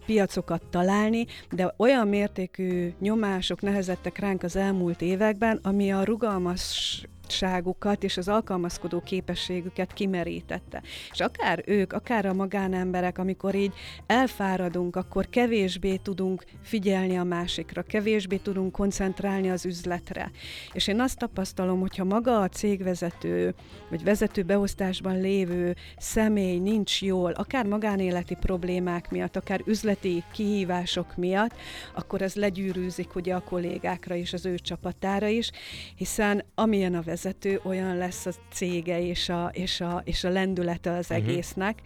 piacokat 0.06 0.62
találni, 0.70 1.26
de 1.50 1.74
olyan 1.76 2.08
mértékű 2.08 2.92
nyomások 3.00 3.60
nehezettek 3.60 4.18
ránk 4.18 4.42
az 4.42 4.56
elmúlt 4.56 5.02
években, 5.02 5.58
ami 5.62 5.92
a 5.92 6.04
rugalmas 6.04 7.02
ságukat 7.30 8.02
és 8.04 8.16
az 8.16 8.28
alkalmazkodó 8.28 9.00
képességüket 9.00 9.92
kimerítette. 9.92 10.82
És 11.10 11.20
akár 11.20 11.62
ők, 11.66 11.92
akár 11.92 12.26
a 12.26 12.32
magánemberek, 12.32 13.18
amikor 13.18 13.54
így 13.54 13.72
elfáradunk, 14.06 14.96
akkor 14.96 15.28
kevésbé 15.28 15.96
tudunk 15.96 16.44
figyelni 16.62 17.18
a 17.18 17.24
másikra, 17.24 17.82
kevésbé 17.82 18.36
tudunk 18.36 18.72
koncentrálni 18.72 19.50
az 19.50 19.64
üzletre. 19.64 20.30
És 20.72 20.86
én 20.86 21.00
azt 21.00 21.18
tapasztalom, 21.18 21.80
hogyha 21.80 22.04
maga 22.04 22.40
a 22.40 22.48
cégvezető, 22.48 23.54
vagy 23.90 24.04
vezető 24.04 24.42
beosztásban 24.42 25.20
lévő 25.20 25.76
személy 25.96 26.58
nincs 26.58 27.02
jól, 27.02 27.30
akár 27.30 27.66
magánéleti 27.66 28.34
problémák 28.34 29.10
miatt, 29.10 29.36
akár 29.36 29.60
üzleti 29.66 30.24
kihívások 30.32 31.16
miatt, 31.16 31.56
akkor 31.94 32.22
ez 32.22 32.34
legyűrűzik 32.34 33.14
ugye 33.14 33.34
a 33.34 33.40
kollégákra 33.40 34.14
és 34.14 34.32
az 34.32 34.46
ő 34.46 34.58
csapatára 34.58 35.26
is, 35.26 35.50
hiszen 35.96 36.44
amilyen 36.54 36.94
a 36.94 37.00
vezető, 37.00 37.13
olyan 37.62 37.96
lesz 37.96 38.26
a 38.26 38.30
cége 38.52 39.00
és 39.00 39.28
a, 39.28 39.50
és 39.52 39.80
a, 39.80 40.02
és 40.04 40.24
a 40.24 40.30
lendülete 40.30 40.90
az 40.90 41.10
uh-huh. 41.10 41.28
egésznek. 41.28 41.78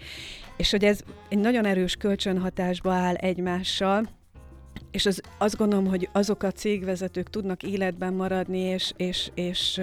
És 0.56 0.70
hogy 0.70 0.84
ez 0.84 1.00
egy 1.28 1.38
nagyon 1.38 1.64
erős 1.64 1.96
kölcsönhatásba 1.96 2.92
áll 2.92 3.14
egymással, 3.14 4.08
és 4.90 5.06
az, 5.06 5.20
azt 5.38 5.56
gondolom, 5.56 5.86
hogy 5.86 6.08
azok 6.12 6.42
a 6.42 6.52
cégvezetők 6.52 7.30
tudnak 7.30 7.62
életben 7.62 8.12
maradni, 8.12 8.58
és, 8.58 8.92
és, 8.96 9.30
és, 9.34 9.80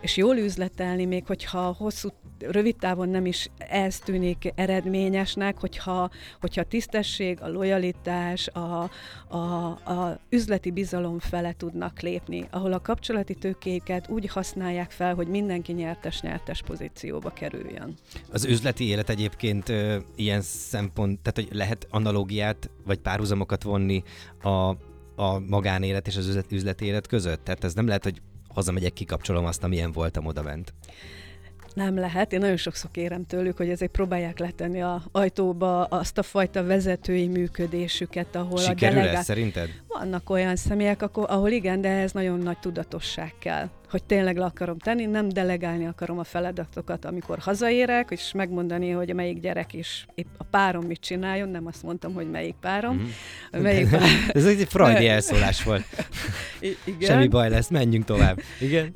és 0.00 0.16
jól 0.16 0.36
üzletelni, 0.36 1.04
még 1.04 1.26
hogyha 1.26 1.74
hosszú 1.78 2.08
rövid 2.38 2.76
távon 2.76 3.08
nem 3.08 3.26
is 3.26 3.50
ez 3.58 3.98
tűnik 3.98 4.52
eredményesnek, 4.54 5.58
hogyha, 5.58 6.10
hogyha 6.40 6.60
a 6.60 6.64
tisztesség, 6.64 7.38
a 7.40 7.48
lojalitás, 7.48 8.48
a, 8.48 8.90
a, 9.28 9.66
a 9.68 10.18
üzleti 10.28 10.70
bizalom 10.70 11.18
fele 11.18 11.52
tudnak 11.52 12.00
lépni, 12.00 12.46
ahol 12.50 12.72
a 12.72 12.80
kapcsolati 12.80 13.34
tőkéket 13.34 14.08
úgy 14.08 14.28
használják 14.28 14.90
fel, 14.90 15.14
hogy 15.14 15.28
mindenki 15.28 15.72
nyertes-nyertes 15.72 16.62
pozícióba 16.62 17.30
kerüljön. 17.30 17.94
Az 18.32 18.44
üzleti 18.44 18.84
élet 18.84 19.08
egyébként 19.08 19.68
ö, 19.68 19.96
ilyen 20.16 20.40
szempont, 20.40 21.20
tehát 21.20 21.48
hogy 21.48 21.58
lehet 21.58 21.86
analógiát 21.90 22.70
vagy 22.84 22.98
párhuzamokat 22.98 23.62
vonni 23.62 24.02
a, 24.42 24.48
a 25.16 25.38
magánélet 25.48 26.06
és 26.06 26.16
az 26.16 26.44
üzleti 26.50 26.84
élet 26.84 27.06
között? 27.06 27.44
Tehát 27.44 27.64
ez 27.64 27.74
nem 27.74 27.86
lehet, 27.86 28.02
hogy 28.04 28.20
hazamegyek, 28.48 28.92
kikapcsolom 28.92 29.44
azt, 29.44 29.64
amilyen 29.64 29.92
voltam 29.92 30.26
odabent 30.26 30.74
nem 31.76 31.98
lehet. 31.98 32.32
Én 32.32 32.38
nagyon 32.38 32.56
sokszor 32.56 32.90
kérem 32.90 33.26
tőlük, 33.26 33.56
hogy 33.56 33.68
ezért 33.68 33.90
próbálják 33.90 34.38
letenni 34.38 34.82
a 34.82 35.02
ajtóba 35.12 35.84
azt 35.84 36.18
a 36.18 36.22
fajta 36.22 36.64
vezetői 36.64 37.26
működésüket, 37.26 38.36
ahol 38.36 38.58
Sikerül 38.58 38.98
a 38.98 39.00
delegá... 39.00 39.20
szerinted? 39.20 39.68
Vannak 39.98 40.30
olyan 40.30 40.56
személyek, 40.56 41.02
ahol 41.12 41.50
igen, 41.50 41.80
de 41.80 41.88
ez 41.88 42.12
nagyon 42.12 42.38
nagy 42.38 42.58
tudatosság 42.58 43.34
kell 43.38 43.68
hogy 43.90 44.04
tényleg 44.04 44.36
le 44.36 44.44
akarom 44.44 44.78
tenni, 44.78 45.04
nem 45.04 45.28
delegálni 45.28 45.86
akarom 45.86 46.18
a 46.18 46.24
feladatokat, 46.24 47.04
amikor 47.04 47.38
hazaérek, 47.38 48.10
és 48.10 48.32
megmondani, 48.32 48.90
hogy 48.90 49.14
melyik 49.14 49.40
gyerek 49.40 49.72
is, 49.72 50.06
épp 50.14 50.26
a 50.36 50.44
párom 50.44 50.84
mit 50.84 51.00
csináljon, 51.00 51.48
nem 51.48 51.66
azt 51.66 51.82
mondtam, 51.82 52.14
hogy 52.14 52.30
melyik 52.30 52.54
párom. 52.60 52.96
Mm-hmm. 52.96 53.62
Melyik 53.62 53.90
párom. 53.90 54.08
Ez 54.28 54.44
egy 54.44 54.66
freudi 54.68 55.08
elszólás 55.08 55.62
volt. 55.62 55.84
Igen. 56.60 57.00
Semmi 57.00 57.28
baj 57.28 57.48
lesz, 57.48 57.68
menjünk 57.68 58.04
tovább. 58.04 58.40
Igen. 58.60 58.94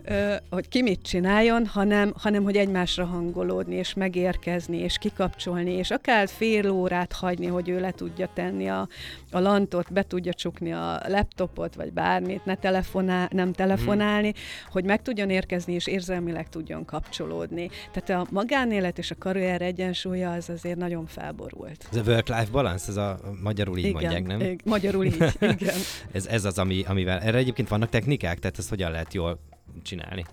hogy 0.50 0.68
ki 0.68 0.82
mit 0.82 1.02
csináljon, 1.02 1.66
hanem, 1.66 2.12
hanem 2.16 2.42
hogy 2.42 2.56
egymásra 2.56 3.04
hangolódni, 3.04 3.74
és 3.74 3.94
megérkezni, 3.94 4.76
és 4.76 4.98
kikapcsolni, 4.98 5.72
és 5.72 5.90
akár 5.90 6.28
fél 6.28 6.70
órát 6.70 7.12
hagyni, 7.12 7.46
hogy 7.46 7.68
ő 7.68 7.80
le 7.80 7.90
tudja 7.90 8.28
tenni 8.34 8.68
a, 8.68 8.88
a 9.30 9.38
lantot, 9.38 9.92
be 9.92 10.02
tudja 10.02 10.32
csukni 10.32 10.72
a 10.72 10.89
laptopot, 11.08 11.74
vagy 11.74 11.92
bármit, 11.92 12.44
ne 12.44 12.54
telefonál, 12.54 13.28
nem 13.32 13.52
telefonálni, 13.52 14.28
mm. 14.28 14.70
hogy 14.70 14.84
meg 14.84 15.02
tudjon 15.02 15.30
érkezni, 15.30 15.72
és 15.72 15.86
érzelmileg 15.86 16.48
tudjon 16.48 16.84
kapcsolódni. 16.84 17.70
Tehát 17.92 18.22
a 18.22 18.26
magánélet 18.30 18.98
és 18.98 19.10
a 19.10 19.14
karrier 19.18 19.62
egyensúlya 19.62 20.32
az 20.32 20.48
azért 20.48 20.78
nagyon 20.78 21.06
felborult. 21.06 21.88
Ez 21.90 21.96
a 21.96 22.02
work-life 22.02 22.50
balance, 22.50 22.88
ez 22.88 22.96
a 22.96 23.18
magyarul 23.42 23.78
így 23.78 23.84
igen, 23.84 24.00
mondják, 24.00 24.26
nem? 24.26 24.40
Igen, 24.40 24.60
magyarul 24.64 25.04
így, 25.04 25.16
igen. 25.40 25.76
ez, 26.12 26.26
ez 26.26 26.44
az, 26.44 26.58
ami, 26.58 26.84
amivel, 26.86 27.18
erre 27.18 27.38
egyébként 27.38 27.68
vannak 27.68 27.88
technikák, 27.88 28.38
tehát 28.38 28.58
ezt 28.58 28.68
hogyan 28.68 28.90
lehet 28.90 29.14
jól 29.14 29.38
csinálni? 29.82 30.24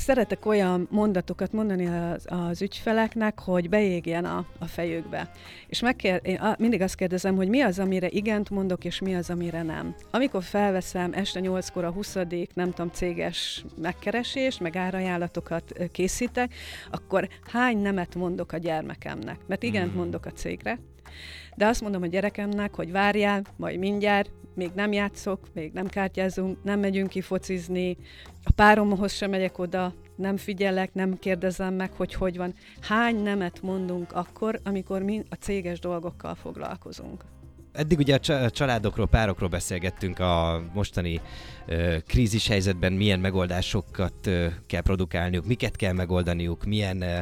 Szeretek 0.00 0.46
olyan 0.46 0.88
mondatokat 0.90 1.52
mondani 1.52 1.86
az, 1.86 2.24
az 2.26 2.62
ügyfeleknek, 2.62 3.40
hogy 3.40 3.68
beégjen 3.68 4.24
a, 4.24 4.46
a 4.58 4.66
fejükbe. 4.66 5.30
És 5.66 5.80
megkér, 5.80 6.20
én 6.22 6.40
mindig 6.58 6.82
azt 6.82 6.94
kérdezem, 6.94 7.36
hogy 7.36 7.48
mi 7.48 7.60
az, 7.60 7.78
amire 7.78 8.08
igent 8.08 8.50
mondok, 8.50 8.84
és 8.84 9.00
mi 9.00 9.14
az, 9.14 9.30
amire 9.30 9.62
nem. 9.62 9.94
Amikor 10.10 10.42
felveszem 10.42 11.12
este 11.12 11.40
nyolckor 11.40 11.84
a 11.84 11.90
20. 11.90 12.14
nem 12.54 12.70
tudom, 12.70 12.90
céges 12.92 13.64
megkeresést, 13.80 14.60
meg 14.60 14.76
árajánlatokat 14.76 15.72
készítek, 15.92 16.54
akkor 16.90 17.28
hány 17.52 17.78
nemet 17.78 18.14
mondok 18.14 18.52
a 18.52 18.58
gyermekemnek? 18.58 19.38
Mert 19.46 19.62
igent 19.62 19.90
hmm. 19.90 19.98
mondok 19.98 20.26
a 20.26 20.30
cégre, 20.30 20.78
de 21.60 21.66
azt 21.66 21.80
mondom 21.80 22.02
a 22.02 22.06
gyerekemnek, 22.06 22.74
hogy 22.74 22.92
várjál, 22.92 23.42
majd 23.56 23.78
mindjárt, 23.78 24.30
még 24.54 24.70
nem 24.74 24.92
játszok, 24.92 25.48
még 25.54 25.72
nem 25.72 25.86
kártyázunk, 25.86 26.62
nem 26.62 26.80
megyünk 26.80 27.08
ki 27.08 27.20
focizni, 27.20 27.96
a 28.44 28.50
páromhoz 28.54 29.12
sem 29.12 29.30
megyek 29.30 29.58
oda, 29.58 29.94
nem 30.16 30.36
figyelek, 30.36 30.94
nem 30.94 31.18
kérdezem 31.18 31.74
meg, 31.74 31.92
hogy 31.92 32.14
hogy 32.14 32.36
van. 32.36 32.54
Hány 32.80 33.22
nemet 33.22 33.62
mondunk 33.62 34.12
akkor, 34.12 34.60
amikor 34.64 35.02
mi 35.02 35.22
a 35.28 35.34
céges 35.34 35.78
dolgokkal 35.78 36.34
foglalkozunk? 36.34 37.24
Eddig 37.72 37.98
ugye 37.98 38.14
a 38.14 38.50
családokról, 38.50 39.08
párokról 39.08 39.48
beszélgettünk 39.48 40.18
a 40.18 40.62
mostani 40.74 41.20
ö, 41.66 41.96
krízis 42.06 42.48
helyzetben, 42.48 42.92
milyen 42.92 43.20
megoldásokat 43.20 44.26
ö, 44.26 44.46
kell 44.66 44.82
produkálniuk, 44.82 45.46
miket 45.46 45.76
kell 45.76 45.92
megoldaniuk, 45.92 46.64
milyen 46.64 47.02
ö, 47.02 47.18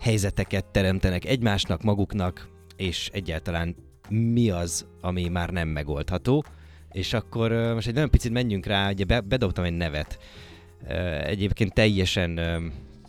helyzeteket 0.00 0.64
teremtenek 0.64 1.24
egymásnak, 1.24 1.82
maguknak, 1.82 2.56
és 2.78 3.10
egyáltalán 3.12 3.76
mi 4.08 4.50
az, 4.50 4.86
ami 5.00 5.28
már 5.28 5.50
nem 5.50 5.68
megoldható. 5.68 6.44
És 6.92 7.12
akkor 7.12 7.50
most 7.50 7.86
egy 7.86 7.94
nagyon 7.94 8.10
picit 8.10 8.32
menjünk 8.32 8.66
rá, 8.66 8.90
ugye 8.90 9.04
be, 9.04 9.20
bedobtam 9.20 9.64
egy 9.64 9.76
nevet. 9.76 10.18
Egyébként 11.24 11.74
teljesen 11.74 12.40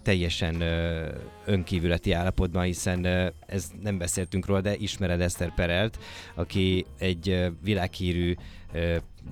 teljesen 0.02 0.64
önkívületi 1.46 2.12
állapotban, 2.12 2.64
hiszen 2.64 3.06
ez 3.46 3.72
nem 3.82 3.98
beszéltünk 3.98 4.46
róla, 4.46 4.62
de 4.62 4.76
ismered 4.76 5.22
Eszter 5.22 5.54
Perelt, 5.54 5.98
aki 6.36 6.86
egy 6.98 7.52
világhírű 7.64 8.36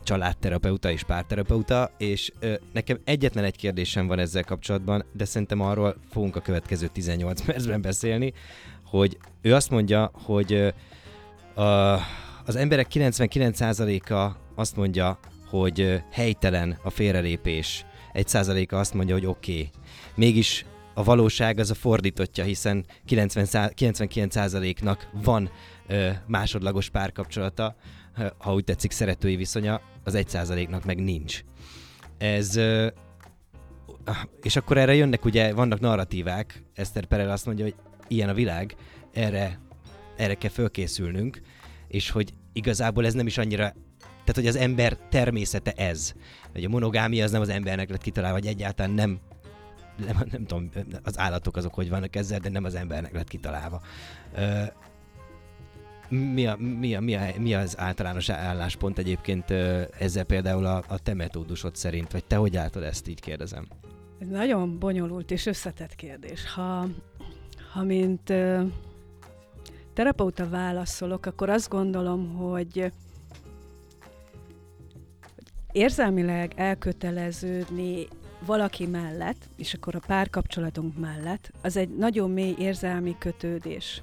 családterapeuta 0.04 0.92
és 0.92 1.04
párterapeuta, 1.04 1.92
és 1.98 2.32
nekem 2.74 3.00
egyetlen 3.04 3.44
egy 3.44 3.56
kérdésem 3.56 4.08
van 4.08 4.20
ezzel 4.20 4.44
kapcsolatban, 4.44 5.06
de 5.12 5.26
szerintem 5.26 5.62
arról 5.62 5.96
fogunk 6.10 6.36
a 6.36 6.42
következő 6.42 6.88
18 6.88 7.42
percben 7.42 7.82
beszélni, 7.82 8.34
hogy 8.90 9.18
ő 9.42 9.54
azt 9.54 9.70
mondja, 9.70 10.12
hogy 10.14 10.74
a, 11.54 11.62
az 12.46 12.56
emberek 12.56 12.88
99%-a 12.94 14.38
azt 14.56 14.76
mondja, 14.76 15.20
hogy 15.50 16.02
helytelen 16.12 16.80
a 16.84 16.90
félrelépés. 16.90 17.86
Egy 18.14 18.28
százaléka 18.28 18.80
azt 18.80 18.94
mondja, 18.94 19.16
hogy 19.16 19.26
oké. 19.26 19.52
Okay. 19.52 19.70
Mégis 20.16 20.66
a 20.94 21.04
valóság 21.04 21.60
az 21.60 21.70
a 21.70 21.76
fordítottja, 21.76 22.44
hiszen 22.44 22.86
90 23.06 23.48
99%-nak 23.76 25.10
van 25.24 25.50
ö, 25.88 26.10
másodlagos 26.28 26.90
párkapcsolata, 26.90 27.76
ha 28.38 28.54
úgy 28.54 28.64
tetszik, 28.64 28.92
szeretői 28.92 29.36
viszonya, 29.36 29.82
az 30.04 30.14
1%-nak 30.18 30.86
meg 30.86 31.04
nincs. 31.04 31.44
Ez 32.18 32.56
ö, 32.56 32.88
és 34.42 34.56
akkor 34.56 34.78
erre 34.78 34.94
jönnek 34.94 35.26
ugye, 35.26 35.54
vannak 35.54 35.80
narratívák, 35.80 36.64
Eszter 36.74 37.06
Perel 37.06 37.32
azt 37.32 37.46
mondja, 37.46 37.64
hogy 37.64 37.76
ilyen 38.08 38.30
a 38.30 38.34
világ, 38.34 38.76
erre, 39.14 39.60
erre 40.16 40.34
kell 40.34 40.50
fölkészülnünk, 40.50 41.42
és 41.88 42.10
hogy 42.10 42.34
igazából 42.54 43.06
ez 43.06 43.14
nem 43.14 43.28
is 43.28 43.38
annyira 43.38 43.74
tehát, 44.28 44.42
hogy 44.42 44.48
az 44.48 44.68
ember 44.68 44.98
természete 45.10 45.72
ez. 45.72 46.14
Hogy 46.52 46.64
a 46.64 46.70
monogámia 46.70 47.24
az 47.24 47.32
nem 47.32 47.42
az 47.42 47.50
embernek 47.50 47.90
lett 47.90 48.02
kitalálva, 48.02 48.40
vagy 48.40 48.48
egyáltalán 48.48 48.92
nem, 48.92 49.20
nem, 50.06 50.24
nem 50.32 50.46
tudom, 50.46 50.70
az 51.04 51.20
állatok 51.20 51.58
azok 51.58 51.74
hogy 51.74 51.90
vannak 51.90 52.16
ezzel, 52.16 52.40
de 52.40 52.50
nem 52.50 52.64
az 52.64 52.76
embernek 52.76 53.14
lett 53.14 53.28
kitalálva. 53.28 53.82
Mi, 56.10 56.48
a, 56.48 56.56
mi, 56.56 56.96
a, 56.96 57.00
mi, 57.00 57.16
a, 57.16 57.22
mi 57.38 57.54
az 57.54 57.80
általános 57.80 58.30
álláspont 58.30 58.98
egyébként 58.98 59.52
ezzel 60.00 60.24
például 60.24 60.66
a, 60.66 60.84
a 60.88 61.00
te 61.00 61.14
metódusod 61.14 61.76
szerint, 61.76 62.12
vagy 62.12 62.26
te 62.26 62.36
hogy 62.36 62.54
látod 62.54 62.84
ezt, 62.84 63.08
így 63.08 63.20
kérdezem? 63.20 63.68
Ez 64.20 64.28
nagyon 64.28 64.80
bonyolult 64.80 65.32
és 65.32 65.46
összetett 65.46 65.96
kérdés. 65.96 66.54
Ha, 66.54 66.88
ha 67.78 67.84
mint 67.84 68.34
terapeuta 69.94 70.50
válaszolok, 70.50 71.26
akkor 71.26 71.50
azt 71.50 71.70
gondolom, 71.70 72.36
hogy 72.36 72.92
érzelmileg 75.72 76.54
elköteleződni 76.56 78.08
valaki 78.46 78.86
mellett, 78.86 79.50
és 79.58 79.74
akkor 79.74 79.96
a 79.96 80.02
párkapcsolatunk 80.08 80.98
mellett, 81.00 81.52
az 81.62 81.78
egy 81.78 81.90
nagyon 81.90 82.32
mély 82.32 82.56
érzelmi 82.60 83.16
kötődés. 83.20 84.02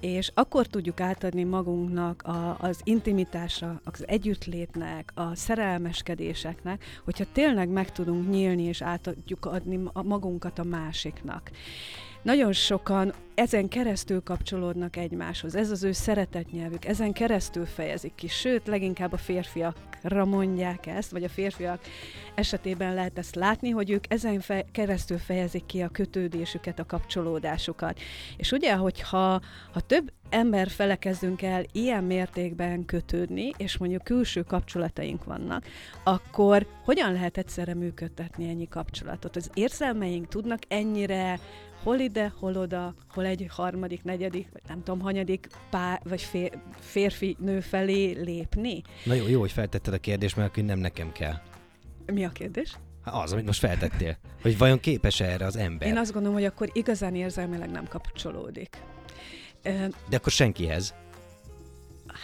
És 0.00 0.30
akkor 0.34 0.66
tudjuk 0.66 1.00
átadni 1.00 1.44
magunknak 1.44 2.22
a, 2.22 2.56
az 2.60 2.80
intimitásra, 2.84 3.80
az 3.84 4.04
együttlétnek, 4.06 5.12
a 5.14 5.34
szerelmeskedéseknek, 5.34 6.84
hogyha 7.04 7.24
tényleg 7.32 7.68
meg 7.68 7.92
tudunk 7.92 8.30
nyílni 8.30 8.62
és 8.62 8.82
átadjuk 8.82 9.46
adni 9.46 9.80
magunkat 10.02 10.58
a 10.58 10.64
másiknak. 10.64 11.50
Nagyon 12.22 12.52
sokan 12.52 13.12
ezen 13.38 13.68
keresztül 13.68 14.22
kapcsolódnak 14.22 14.96
egymáshoz. 14.96 15.54
Ez 15.54 15.70
az 15.70 15.84
ő 15.84 15.92
szeretetnyelvük, 15.92 16.84
ezen 16.84 17.12
keresztül 17.12 17.66
fejezik 17.66 18.14
ki. 18.14 18.28
Sőt, 18.28 18.66
leginkább 18.66 19.12
a 19.12 19.16
férfiakra 19.16 20.24
mondják 20.24 20.86
ezt, 20.86 21.10
vagy 21.10 21.24
a 21.24 21.28
férfiak 21.28 21.80
esetében 22.34 22.94
lehet 22.94 23.18
ezt 23.18 23.34
látni, 23.34 23.70
hogy 23.70 23.90
ők 23.90 24.04
ezen 24.12 24.40
fe- 24.40 24.66
keresztül 24.72 25.18
fejezik 25.18 25.66
ki 25.66 25.80
a 25.80 25.88
kötődésüket, 25.88 26.78
a 26.78 26.86
kapcsolódásukat. 26.86 27.98
És 28.36 28.52
ugye, 28.52 28.74
hogyha 28.74 29.40
ha 29.72 29.80
több 29.80 30.12
ember 30.30 30.68
felekezdünk 30.68 31.42
el 31.42 31.64
ilyen 31.72 32.04
mértékben 32.04 32.84
kötődni, 32.84 33.52
és 33.56 33.76
mondjuk 33.76 34.04
külső 34.04 34.42
kapcsolataink 34.42 35.24
vannak, 35.24 35.64
akkor 36.04 36.66
hogyan 36.84 37.12
lehet 37.12 37.38
egyszerre 37.38 37.74
működtetni 37.74 38.48
ennyi 38.48 38.68
kapcsolatot? 38.68 39.36
Az 39.36 39.50
érzelmeink 39.54 40.28
tudnak 40.28 40.60
ennyire 40.68 41.38
hol 41.82 41.98
ide, 41.98 42.32
hol 42.38 42.56
oda, 42.56 42.94
hol 43.14 43.26
egy 43.28 43.46
harmadik, 43.50 44.04
negyedik, 44.04 44.48
vagy 44.52 44.62
nem 44.68 44.82
tudom, 44.82 45.00
hanyadik 45.00 45.46
pár, 45.70 46.00
vagy 46.04 46.22
fér, 46.22 46.58
férfi 46.78 47.36
nő 47.40 47.60
felé 47.60 48.12
lépni? 48.12 48.82
Na 49.04 49.14
jó, 49.14 49.28
jó, 49.28 49.40
hogy 49.40 49.52
feltetted 49.52 49.94
a 49.94 49.98
kérdést, 49.98 50.36
mert 50.36 50.48
akkor 50.48 50.64
nem 50.64 50.78
nekem 50.78 51.12
kell. 51.12 51.34
Mi 52.06 52.24
a 52.24 52.28
kérdés? 52.28 52.76
Hát 53.04 53.14
az, 53.14 53.32
amit 53.32 53.46
most 53.46 53.58
feltettél. 53.58 54.16
Hogy 54.42 54.58
vajon 54.58 54.80
képes 54.80 55.20
erre 55.20 55.44
az 55.44 55.56
ember? 55.56 55.88
Én 55.88 55.96
azt 55.96 56.12
gondolom, 56.12 56.36
hogy 56.36 56.46
akkor 56.46 56.70
igazán 56.72 57.14
érzelmileg 57.14 57.70
nem 57.70 57.86
kapcsolódik. 57.88 58.76
De 60.08 60.16
akkor 60.16 60.32
senkihez. 60.32 60.94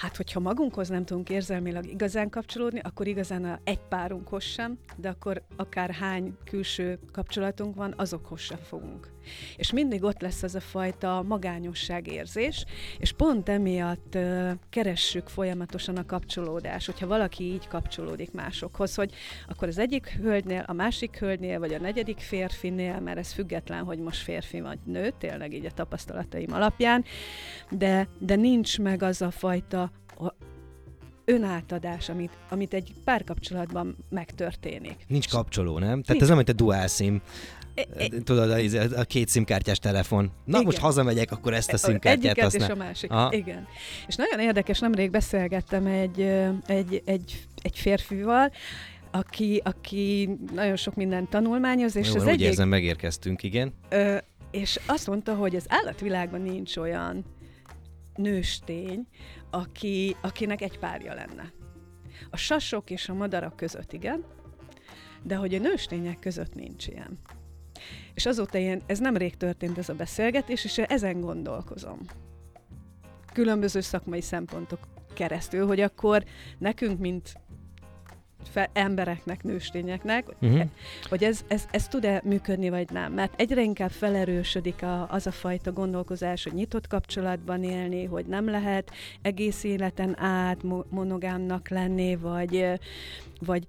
Hát, 0.01 0.17
hogyha 0.17 0.41
magunkhoz 0.41 0.89
nem 0.89 1.05
tudunk 1.05 1.31
érzelmileg 1.31 1.91
igazán 1.91 2.31
kapcsolódni, 2.31 2.81
akkor 2.83 3.07
igazán 3.07 3.45
a 3.45 3.59
egy 3.65 3.81
párunkhoz 3.89 4.43
sem, 4.43 4.79
de 4.97 5.09
akkor 5.09 5.43
akár 5.57 5.91
hány 5.91 6.37
külső 6.45 6.99
kapcsolatunk 7.13 7.75
van, 7.75 7.95
azokhoz 7.97 8.41
sem 8.41 8.59
fogunk. 8.59 9.14
És 9.57 9.73
mindig 9.73 10.03
ott 10.03 10.21
lesz 10.21 10.43
az 10.43 10.55
a 10.55 10.61
fajta 10.61 11.23
magányosság 11.27 12.07
érzés, 12.07 12.65
és 12.99 13.13
pont 13.13 13.49
emiatt 13.49 14.15
uh, 14.15 14.51
keressük 14.71 15.29
folyamatosan 15.29 15.97
a 15.97 16.07
kapcsolódás, 16.07 16.87
hogyha 16.87 17.07
valaki 17.07 17.45
így 17.45 17.69
kapcsolódik 17.69 18.33
másokhoz, 18.33 18.95
hogy 18.95 19.13
akkor 19.49 19.69
az 19.69 19.79
egyik 19.79 20.19
hölgynél, 20.23 20.65
a 20.67 20.73
másik 20.73 21.19
hölgynél, 21.19 21.59
vagy 21.59 21.75
a 21.75 21.81
negyedik 21.81 22.19
férfinél, 22.19 23.01
mert 23.01 23.19
ez 23.19 23.33
független, 23.33 23.85
hogy 23.85 23.99
most 23.99 24.23
férfi 24.23 24.61
vagy 24.61 24.79
nő, 24.85 25.13
tényleg 25.19 25.53
így 25.53 25.67
a 25.67 25.71
tapasztalataim 25.71 26.53
alapján, 26.53 27.05
de, 27.71 28.09
de 28.19 28.35
nincs 28.35 28.79
meg 28.79 29.03
az 29.03 29.23
a 29.23 29.31
fajta 29.31 29.91
önátadás, 31.25 32.09
amit, 32.09 32.33
amit 32.49 32.75
egy 32.75 32.93
párkapcsolatban 33.05 33.97
megtörténik. 34.11 34.97
Nincs 35.09 35.29
kapcsoló, 35.29 35.73
nem? 35.73 35.89
Tehát 35.89 36.07
Nincs. 36.07 36.23
ez 36.23 36.29
nem, 36.29 36.37
mint 36.37 36.49
a 36.49 36.53
dual 36.53 36.87
sim. 36.87 37.23
Tudod, 38.25 38.51
a, 38.51 39.01
a 39.01 39.05
két 39.05 39.29
szimkártyás 39.29 39.79
telefon. 39.79 40.25
Na, 40.25 40.33
Igen. 40.45 40.65
most 40.65 40.79
hazamegyek, 40.79 41.33
akkor 41.33 41.55
ezt 41.55 41.73
a 41.73 41.77
szimkártyát 41.77 42.25
Egyiket 42.25 42.43
használ. 42.45 42.69
és 42.69 42.75
a 42.75 42.85
másik. 42.85 43.11
Aha. 43.11 43.33
Igen. 43.33 43.67
És 44.07 44.15
nagyon 44.15 44.41
érdekes, 44.41 44.79
nemrég 44.79 45.11
beszélgettem 45.11 45.87
egy, 45.87 46.21
egy, 46.67 47.03
egy, 47.05 47.47
egy 47.63 47.79
férfival, 47.79 48.53
aki, 49.11 49.61
aki 49.65 50.39
nagyon 50.55 50.77
sok 50.77 50.95
mindent 50.95 51.31
tanulmányoz, 51.31 51.97
és 51.97 52.09
Jó, 52.09 52.15
az 52.15 52.23
úgy 52.23 52.29
egyik... 52.29 52.47
érzem, 52.47 52.69
megérkeztünk, 52.69 53.43
igen. 53.43 53.75
Ö, 53.89 54.17
és 54.51 54.81
azt 54.87 55.07
mondta, 55.07 55.35
hogy 55.35 55.57
az 55.57 55.65
állatvilágban 55.69 56.41
nincs 56.41 56.77
olyan 56.77 57.25
nőstény, 58.15 59.07
aki, 59.51 60.17
akinek 60.21 60.61
egy 60.61 60.79
párja 60.79 61.15
lenne. 61.15 61.53
A 62.31 62.37
sasok 62.37 62.91
és 62.91 63.09
a 63.09 63.15
madarak 63.15 63.57
között 63.57 63.93
igen, 63.93 64.25
de 65.23 65.35
hogy 65.35 65.55
a 65.55 65.59
nőstények 65.59 66.19
között 66.19 66.55
nincs 66.55 66.87
ilyen. 66.87 67.19
És 68.15 68.27
azóta 68.27 68.59
ilyen, 68.59 68.83
ez 68.87 68.99
nem 68.99 69.17
rég 69.17 69.37
történt 69.37 69.79
ez 69.79 69.89
a 69.89 69.95
beszélgetés, 69.95 70.65
és 70.65 70.79
ezen 70.79 71.21
gondolkozom. 71.21 71.99
Különböző 73.33 73.81
szakmai 73.81 74.21
szempontok 74.21 74.79
keresztül, 75.15 75.67
hogy 75.67 75.81
akkor 75.81 76.25
nekünk, 76.59 76.99
mint 76.99 77.33
fe, 78.51 78.71
embereknek, 78.73 79.43
nőstényeknek, 79.43 80.27
uh-huh. 80.41 80.69
hogy 81.09 81.25
ez, 81.25 81.45
ez, 81.49 81.65
ez 81.71 81.89
tud-e 81.89 82.21
működni, 82.25 82.69
vagy 82.69 82.91
nem. 82.91 83.13
Mert 83.13 83.41
egyre 83.41 83.63
inkább 83.63 83.91
felerősödik 83.91 84.83
a, 84.83 85.11
az 85.11 85.27
a 85.27 85.31
fajta 85.31 85.73
gondolkozás, 85.73 86.45
hogy 86.45 86.53
nyitott 86.53 86.87
kapcsolatban 86.87 87.63
élni, 87.63 88.05
hogy 88.05 88.27
nem 88.27 88.49
lehet 88.49 88.91
egész 89.23 89.65
életen 89.65 90.21
át 90.21 90.63
monogámnak 90.89 91.69
lenni, 91.69 92.17
vagy, 92.17 92.67
vagy 93.41 93.65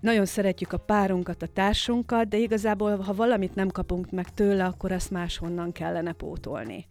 nagyon 0.00 0.26
szeretjük 0.26 0.72
a 0.72 0.78
párunkat, 0.78 1.42
a 1.42 1.46
társunkat, 1.46 2.28
de 2.28 2.36
igazából, 2.36 2.96
ha 2.96 3.14
valamit 3.14 3.54
nem 3.54 3.68
kapunk 3.68 4.10
meg 4.10 4.34
tőle, 4.34 4.64
akkor 4.64 4.92
azt 4.92 5.10
máshonnan 5.10 5.72
kellene 5.72 6.12
pótolni 6.12 6.86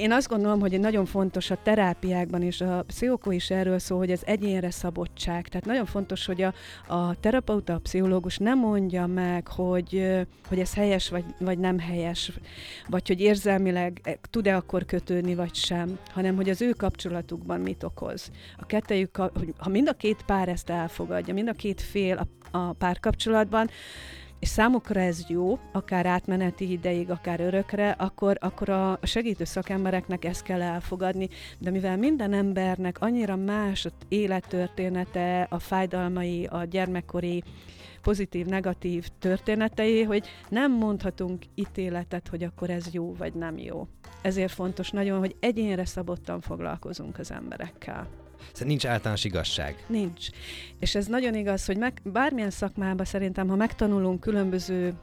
én 0.00 0.12
azt 0.12 0.28
gondolom, 0.28 0.60
hogy 0.60 0.80
nagyon 0.80 1.04
fontos 1.04 1.50
a 1.50 1.58
terápiákban, 1.62 2.42
és 2.42 2.60
a 2.60 2.84
pszichokó 2.86 3.30
is 3.30 3.50
erről 3.50 3.78
szól, 3.78 3.98
hogy 3.98 4.10
az 4.10 4.26
egyénre 4.26 4.70
szabottság. 4.70 5.48
Tehát 5.48 5.66
nagyon 5.66 5.86
fontos, 5.86 6.26
hogy 6.26 6.42
a, 6.42 6.54
a 6.86 7.20
terapeuta, 7.20 7.74
a 7.74 7.78
pszichológus 7.78 8.38
nem 8.38 8.58
mondja 8.58 9.06
meg, 9.06 9.48
hogy, 9.48 10.10
hogy 10.48 10.58
ez 10.58 10.74
helyes 10.74 11.08
vagy, 11.08 11.24
vagy 11.38 11.58
nem 11.58 11.78
helyes, 11.78 12.32
vagy 12.88 13.08
hogy 13.08 13.20
érzelmileg 13.20 14.00
e, 14.02 14.18
tud-e 14.30 14.56
akkor 14.56 14.84
kötődni, 14.84 15.34
vagy 15.34 15.54
sem, 15.54 15.98
hanem 16.10 16.36
hogy 16.36 16.50
az 16.50 16.62
ő 16.62 16.70
kapcsolatukban 16.70 17.60
mit 17.60 17.82
okoz. 17.82 18.30
A 18.56 18.66
kettejük, 18.66 19.16
ha 19.56 19.68
mind 19.68 19.88
a 19.88 19.92
két 19.92 20.22
pár 20.26 20.48
ezt 20.48 20.70
elfogadja, 20.70 21.34
mind 21.34 21.48
a 21.48 21.52
két 21.52 21.80
fél 21.80 22.16
a, 22.50 22.58
a 22.58 22.72
párkapcsolatban, 22.72 23.70
és 24.40 24.48
számukra 24.48 25.00
ez 25.00 25.24
jó, 25.28 25.58
akár 25.72 26.06
átmeneti 26.06 26.70
ideig, 26.70 27.10
akár 27.10 27.40
örökre, 27.40 27.90
akkor, 27.90 28.36
akkor 28.40 28.68
a 28.68 28.98
segítő 29.02 29.44
szakembereknek 29.44 30.24
ezt 30.24 30.42
kell 30.42 30.62
elfogadni, 30.62 31.28
de 31.58 31.70
mivel 31.70 31.96
minden 31.96 32.32
embernek 32.32 33.00
annyira 33.00 33.36
más 33.36 33.84
az 33.84 33.92
élettörténete, 34.08 35.46
a 35.50 35.58
fájdalmai, 35.58 36.44
a 36.44 36.64
gyermekkori 36.64 37.42
pozitív, 38.02 38.46
negatív 38.46 39.08
történetei, 39.18 40.02
hogy 40.02 40.26
nem 40.48 40.72
mondhatunk 40.72 41.42
ítéletet, 41.54 42.28
hogy 42.28 42.42
akkor 42.42 42.70
ez 42.70 42.92
jó 42.92 43.14
vagy 43.14 43.34
nem 43.34 43.58
jó. 43.58 43.86
Ezért 44.22 44.52
fontos 44.52 44.90
nagyon, 44.90 45.18
hogy 45.18 45.36
egyénre 45.40 45.84
szabottan 45.84 46.40
foglalkozunk 46.40 47.18
az 47.18 47.30
emberekkel. 47.30 48.19
Szóval 48.52 48.68
nincs 48.68 48.86
általános 48.86 49.24
igazság. 49.24 49.84
Nincs. 49.86 50.26
És 50.78 50.94
ez 50.94 51.06
nagyon 51.06 51.34
igaz, 51.34 51.64
hogy 51.66 51.76
meg, 51.76 52.00
bármilyen 52.04 52.50
szakmában 52.50 53.06
szerintem, 53.06 53.48
ha 53.48 53.56
megtanulunk 53.56 54.20
különböző 54.20 54.94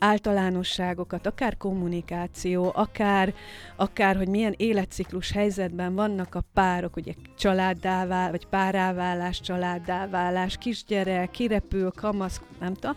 általánosságokat, 0.00 1.26
akár 1.26 1.56
kommunikáció, 1.56 2.72
akár, 2.74 3.34
akár, 3.76 4.16
hogy 4.16 4.28
milyen 4.28 4.54
életciklus 4.56 5.32
helyzetben 5.32 5.94
vannak 5.94 6.34
a 6.34 6.44
párok, 6.54 6.96
ugye 6.96 7.12
családdá 7.38 8.30
vagy 8.30 8.46
páráválás, 8.46 9.40
családdá 9.40 10.08
válás, 10.08 10.56
kisgyerek, 10.56 11.30
kirepül, 11.30 11.90
kamasz, 11.90 12.40
nem 12.60 12.74
tudom, 12.74 12.96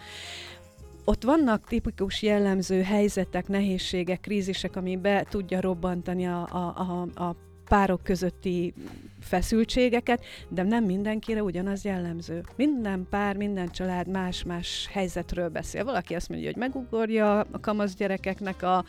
ott 1.06 1.24
vannak 1.24 1.68
tipikus 1.68 2.22
jellemző 2.22 2.82
helyzetek, 2.82 3.48
nehézségek, 3.48 4.20
krízisek, 4.20 4.76
ami 4.76 4.98
be 4.98 5.26
tudja 5.30 5.62
robbantani 5.62 6.28
a, 6.28 6.48
a, 6.52 6.58
a, 6.58 7.24
a 7.24 7.36
párok 7.68 8.04
közötti 8.04 8.74
feszültségeket, 9.20 10.24
de 10.50 10.64
nem 10.64 10.84
mindenkire 10.84 11.44
ugyanaz 11.44 11.84
jellemző. 11.84 12.44
Minden 12.56 13.08
pár, 13.10 13.36
minden 13.36 13.70
család 13.72 14.08
más-más 14.08 14.90
helyzetről 14.92 15.50
beszél. 15.50 15.84
Valaki 15.84 16.16
azt 16.16 16.30
mondja, 16.30 16.48
hogy 16.48 16.58
megugorja 16.58 17.40
a 17.40 17.60
kamasz 17.60 17.96
gyerekeknek 17.96 18.64
a 18.64 18.86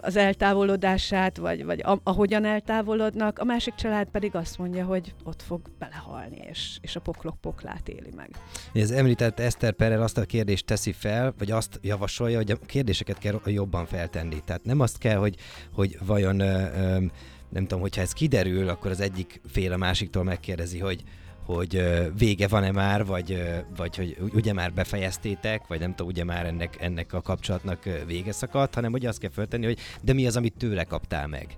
az 0.00 0.16
eltávolodását, 0.16 1.36
vagy, 1.36 1.64
vagy 1.64 1.84
ahogyan 2.02 2.44
eltávolodnak, 2.44 3.38
a 3.38 3.44
másik 3.44 3.74
család 3.74 4.08
pedig 4.08 4.34
azt 4.34 4.58
mondja, 4.58 4.84
hogy 4.84 5.14
ott 5.24 5.42
fog 5.42 5.60
belehalni, 5.78 6.38
és, 6.50 6.78
és 6.80 6.96
a 6.96 7.00
poklok 7.00 7.40
poklát 7.40 7.88
éli 7.88 8.10
meg. 8.16 8.30
Ez 8.72 8.90
említett 8.90 9.40
Eszter 9.40 9.72
Perel 9.72 10.02
azt 10.02 10.18
a 10.18 10.24
kérdést 10.24 10.66
teszi 10.66 10.92
fel, 10.92 11.34
vagy 11.38 11.50
azt 11.50 11.78
javasolja, 11.82 12.36
hogy 12.36 12.50
a 12.50 12.56
kérdéseket 12.66 13.18
kell 13.18 13.40
jobban 13.44 13.86
feltenni. 13.86 14.40
Tehát 14.44 14.64
nem 14.64 14.80
azt 14.80 14.98
kell, 14.98 15.16
hogy, 15.16 15.36
hogy 15.72 15.98
vajon 16.06 16.40
ö, 16.40 16.66
ö, 16.74 17.04
nem 17.50 17.62
tudom, 17.62 17.80
hogyha 17.80 18.00
ez 18.00 18.12
kiderül, 18.12 18.68
akkor 18.68 18.90
az 18.90 19.00
egyik 19.00 19.40
fél 19.48 19.72
a 19.72 19.76
másiktól 19.76 20.24
megkérdezi, 20.24 20.78
hogy 20.78 21.04
hogy 21.44 21.82
vége 22.18 22.48
van-e 22.48 22.70
már, 22.70 23.06
vagy, 23.06 23.42
vagy 23.76 23.96
hogy 23.96 24.16
ugye 24.34 24.52
már 24.52 24.72
befejeztétek, 24.72 25.66
vagy 25.66 25.80
nem 25.80 25.90
tudom, 25.90 26.06
ugye 26.06 26.24
már 26.24 26.46
ennek, 26.46 26.76
ennek 26.80 27.12
a 27.12 27.20
kapcsolatnak 27.20 27.88
vége 28.06 28.32
szakadt, 28.32 28.74
hanem 28.74 28.90
hogy 28.90 29.06
azt 29.06 29.18
kell 29.18 29.30
föltenni, 29.30 29.64
hogy 29.64 29.78
de 30.02 30.12
mi 30.12 30.26
az, 30.26 30.36
amit 30.36 30.56
tőle 30.56 30.84
kaptál 30.84 31.26
meg. 31.26 31.56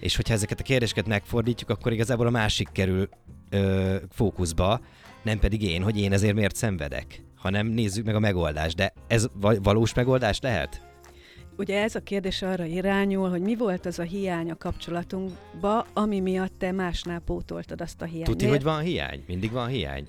És 0.00 0.16
hogyha 0.16 0.34
ezeket 0.34 0.60
a 0.60 0.62
kérdéseket 0.62 1.06
megfordítjuk, 1.06 1.70
akkor 1.70 1.92
igazából 1.92 2.26
a 2.26 2.30
másik 2.30 2.68
kerül 2.72 3.08
ö, 3.50 3.96
fókuszba, 4.10 4.80
nem 5.22 5.38
pedig 5.38 5.62
én, 5.62 5.82
hogy 5.82 5.98
én 5.98 6.12
ezért 6.12 6.34
miért 6.34 6.56
szenvedek, 6.56 7.22
hanem 7.36 7.66
nézzük 7.66 8.04
meg 8.04 8.14
a 8.14 8.20
megoldást. 8.20 8.76
De 8.76 8.92
ez 9.06 9.26
valós 9.62 9.94
megoldás 9.94 10.40
lehet? 10.40 10.91
Ugye 11.62 11.82
ez 11.82 11.94
a 11.94 12.00
kérdés 12.00 12.42
arra 12.42 12.64
irányul, 12.64 13.30
hogy 13.30 13.40
mi 13.40 13.56
volt 13.56 13.86
az 13.86 13.98
a 13.98 14.02
hiány 14.02 14.50
a 14.50 14.56
kapcsolatunkba, 14.56 15.86
ami 15.92 16.20
miatt 16.20 16.58
te 16.58 16.72
másnál 16.72 17.20
pótoltad 17.20 17.80
azt 17.80 18.02
a 18.02 18.04
hiányt. 18.04 18.26
Tudni, 18.26 18.46
hogy 18.46 18.62
van 18.62 18.80
hiány? 18.80 19.24
Mindig 19.26 19.50
van 19.50 19.68
hiány? 19.68 20.06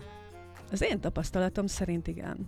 Az 0.72 0.82
én 0.82 1.00
tapasztalatom 1.00 1.68
szerint 1.68 2.08
igen 2.08 2.48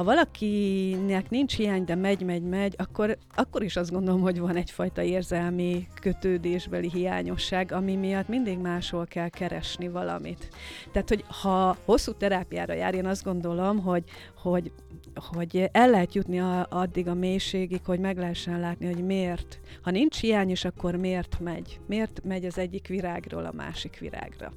ha 0.00 0.06
valakinek 0.06 1.30
nincs 1.30 1.56
hiány, 1.56 1.84
de 1.84 1.94
megy, 1.94 2.22
megy, 2.22 2.42
megy, 2.42 2.74
akkor, 2.78 3.18
akkor 3.34 3.62
is 3.62 3.76
azt 3.76 3.90
gondolom, 3.90 4.20
hogy 4.20 4.38
van 4.38 4.56
egyfajta 4.56 5.02
érzelmi 5.02 5.86
kötődésbeli 6.00 6.90
hiányosság, 6.90 7.72
ami 7.72 7.96
miatt 7.96 8.28
mindig 8.28 8.58
máshol 8.58 9.06
kell 9.06 9.28
keresni 9.28 9.88
valamit. 9.88 10.48
Tehát, 10.92 11.08
hogy 11.08 11.24
ha 11.26 11.76
hosszú 11.84 12.12
terápiára 12.12 12.74
jár, 12.74 12.94
én 12.94 13.06
azt 13.06 13.24
gondolom, 13.24 13.78
hogy, 13.78 14.04
hogy, 14.42 14.72
hogy 15.14 15.68
el 15.72 15.90
lehet 15.90 16.14
jutni 16.14 16.40
a, 16.40 16.66
addig 16.70 17.08
a 17.08 17.14
mélységig, 17.14 17.80
hogy 17.84 17.98
meg 17.98 18.18
lehessen 18.18 18.60
látni, 18.60 18.86
hogy 18.86 19.04
miért. 19.04 19.60
Ha 19.82 19.90
nincs 19.90 20.20
hiány, 20.20 20.50
és 20.50 20.64
akkor 20.64 20.94
miért 20.96 21.40
megy? 21.40 21.80
Miért 21.86 22.20
megy 22.24 22.44
az 22.44 22.58
egyik 22.58 22.86
virágról 22.86 23.44
a 23.44 23.52
másik 23.52 23.98
virágra? 23.98 24.52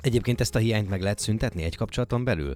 Egyébként 0.00 0.40
ezt 0.40 0.54
a 0.54 0.58
hiányt 0.58 0.88
meg 0.88 1.02
lehet 1.02 1.18
szüntetni 1.18 1.62
egy 1.62 1.76
kapcsolaton 1.76 2.24
belül? 2.24 2.52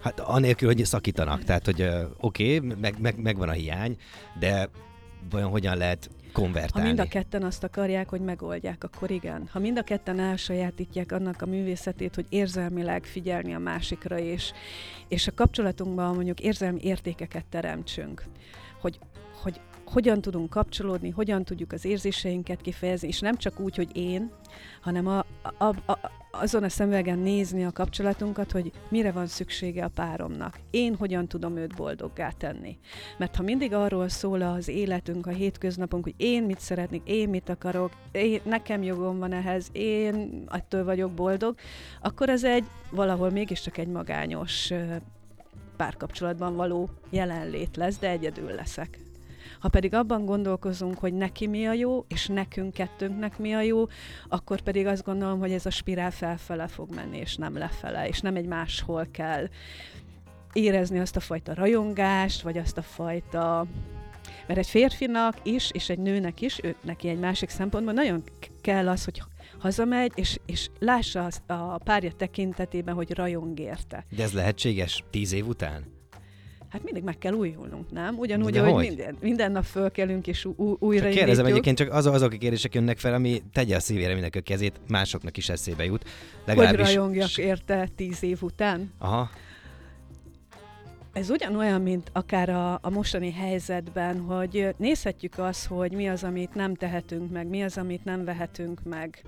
Hát 0.00 0.20
anélkül, 0.20 0.68
hogy 0.68 0.84
szakítanak. 0.84 1.44
Tehát, 1.44 1.64
hogy 1.64 1.88
oké, 2.20 2.56
okay, 2.56 2.74
meg, 2.80 3.00
meg, 3.00 3.18
megvan 3.18 3.48
a 3.48 3.52
hiány, 3.52 3.96
de 4.38 4.68
vajon 5.30 5.50
hogyan 5.50 5.76
lehet 5.76 6.10
konvertálni? 6.32 6.88
Ha 6.88 6.94
mind 6.94 7.08
a 7.08 7.10
ketten 7.10 7.42
azt 7.42 7.64
akarják, 7.64 8.08
hogy 8.08 8.20
megoldják, 8.20 8.84
akkor 8.84 9.10
igen. 9.10 9.48
Ha 9.52 9.58
mind 9.58 9.78
a 9.78 9.82
ketten 9.82 10.20
elsajátítják 10.20 11.12
annak 11.12 11.42
a 11.42 11.46
művészetét, 11.46 12.14
hogy 12.14 12.26
érzelmileg 12.28 13.04
figyelni 13.04 13.54
a 13.54 13.58
másikra, 13.58 14.18
és, 14.18 14.52
és 15.08 15.26
a 15.26 15.34
kapcsolatunkban 15.34 16.14
mondjuk 16.14 16.40
érzelmi 16.40 16.80
értékeket 16.82 17.44
teremtsünk, 17.46 18.24
hogy, 18.80 18.98
hogy 19.42 19.60
hogyan 19.84 20.20
tudunk 20.20 20.50
kapcsolódni, 20.50 21.10
hogyan 21.10 21.44
tudjuk 21.44 21.72
az 21.72 21.84
érzéseinket 21.84 22.60
kifejezni, 22.60 23.08
és 23.08 23.20
nem 23.20 23.36
csak 23.36 23.60
úgy, 23.60 23.76
hogy 23.76 23.96
én, 23.96 24.32
hanem 24.80 25.06
a, 25.06 25.18
a, 25.42 25.64
a, 25.64 25.98
azon 26.30 26.62
a 26.62 26.68
szemüvegen 26.68 27.18
nézni 27.18 27.64
a 27.64 27.72
kapcsolatunkat, 27.72 28.52
hogy 28.52 28.72
mire 28.88 29.12
van 29.12 29.26
szüksége 29.26 29.84
a 29.84 29.88
páromnak. 29.88 30.60
Én 30.70 30.94
hogyan 30.94 31.28
tudom 31.28 31.56
őt 31.56 31.76
boldoggá 31.76 32.30
tenni. 32.30 32.78
Mert 33.18 33.36
ha 33.36 33.42
mindig 33.42 33.72
arról 33.72 34.08
szól 34.08 34.42
az 34.42 34.68
életünk, 34.68 35.26
a 35.26 35.30
hétköznapunk, 35.30 36.04
hogy 36.04 36.14
én 36.16 36.42
mit 36.42 36.60
szeretnék, 36.60 37.02
én 37.04 37.28
mit 37.28 37.48
akarok, 37.48 37.92
én, 38.12 38.40
nekem 38.44 38.82
jogom 38.82 39.18
van 39.18 39.32
ehhez, 39.32 39.68
én 39.72 40.44
ettől 40.50 40.84
vagyok 40.84 41.12
boldog, 41.12 41.54
akkor 42.00 42.28
ez 42.28 42.44
egy 42.44 42.64
valahol 42.90 43.30
mégiscsak 43.30 43.78
egy 43.78 43.88
magányos 43.88 44.72
párkapcsolatban 45.76 46.56
való 46.56 46.88
jelenlét 47.10 47.76
lesz, 47.76 47.98
de 47.98 48.08
egyedül 48.08 48.50
leszek. 48.50 49.09
Ha 49.58 49.68
pedig 49.68 49.94
abban 49.94 50.24
gondolkozunk, 50.24 50.98
hogy 50.98 51.12
neki 51.12 51.46
mi 51.46 51.66
a 51.66 51.72
jó, 51.72 52.04
és 52.08 52.26
nekünk 52.26 52.72
kettőnknek 52.72 53.38
mi 53.38 53.52
a 53.52 53.60
jó, 53.60 53.86
akkor 54.28 54.60
pedig 54.60 54.86
azt 54.86 55.04
gondolom, 55.04 55.38
hogy 55.38 55.52
ez 55.52 55.66
a 55.66 55.70
spirál 55.70 56.10
felfele 56.10 56.66
fog 56.66 56.94
menni, 56.94 57.18
és 57.18 57.36
nem 57.36 57.58
lefele, 57.58 58.08
és 58.08 58.20
nem 58.20 58.36
egy 58.36 58.46
máshol 58.46 59.06
kell 59.10 59.48
érezni 60.52 60.98
azt 60.98 61.16
a 61.16 61.20
fajta 61.20 61.54
rajongást, 61.54 62.42
vagy 62.42 62.58
azt 62.58 62.78
a 62.78 62.82
fajta 62.82 63.66
mert 64.46 64.58
egy 64.58 64.68
férfinak 64.68 65.36
is, 65.42 65.70
és 65.70 65.88
egy 65.88 65.98
nőnek 65.98 66.40
is, 66.40 66.58
ő, 66.62 66.76
neki 66.82 67.08
egy 67.08 67.18
másik 67.18 67.48
szempontból 67.48 67.92
nagyon 67.92 68.22
kell 68.60 68.88
az, 68.88 69.04
hogy 69.04 69.22
hazamegy, 69.58 70.12
és, 70.14 70.38
és 70.46 70.68
lássa 70.78 71.28
a 71.46 71.78
párja 71.78 72.12
tekintetében, 72.12 72.94
hogy 72.94 73.14
rajong 73.14 73.58
érte. 73.58 74.04
De 74.16 74.22
ez 74.22 74.32
lehetséges 74.32 75.04
tíz 75.10 75.32
év 75.32 75.46
után? 75.46 75.99
Hát 76.70 76.82
mindig 76.84 77.02
meg 77.02 77.18
kell 77.18 77.32
újulnunk, 77.32 77.90
nem? 77.90 78.18
Ugyanúgy, 78.18 78.56
ahogy 78.56 78.72
hogy? 78.72 78.86
minden, 78.86 79.16
minden 79.20 79.52
nap 79.52 79.64
fölkelünk 79.64 80.26
és 80.26 80.48
újra 80.78 81.04
csak 81.04 81.12
Kérdezem 81.12 81.46
egyébként, 81.46 81.76
csak 81.76 81.92
az, 81.92 82.06
azok 82.06 82.32
a 82.32 82.36
kérdések 82.36 82.74
jönnek 82.74 82.98
fel, 82.98 83.14
ami 83.14 83.42
tegye 83.52 83.76
a 83.76 83.80
szívére 83.80 84.12
mindenki 84.12 84.38
a 84.38 84.40
kezét, 84.40 84.80
másoknak 84.88 85.36
is 85.36 85.48
eszébe 85.48 85.84
jut. 85.84 86.04
Legalábbis... 86.44 86.78
Hogy 86.78 86.86
rajongjak 86.86 87.38
érte 87.38 87.88
tíz 87.96 88.22
év 88.22 88.42
után? 88.42 88.92
Aha. 88.98 89.30
Ez 91.12 91.30
ugyanolyan, 91.30 91.80
mint 91.80 92.10
akár 92.12 92.48
a, 92.48 92.78
a 92.82 92.90
mostani 92.90 93.32
helyzetben, 93.32 94.20
hogy 94.20 94.74
nézhetjük 94.76 95.38
azt, 95.38 95.66
hogy 95.66 95.92
mi 95.92 96.08
az, 96.08 96.24
amit 96.24 96.54
nem 96.54 96.74
tehetünk 96.74 97.30
meg, 97.30 97.48
mi 97.48 97.62
az, 97.62 97.78
amit 97.78 98.04
nem 98.04 98.24
vehetünk 98.24 98.80
meg 98.82 99.22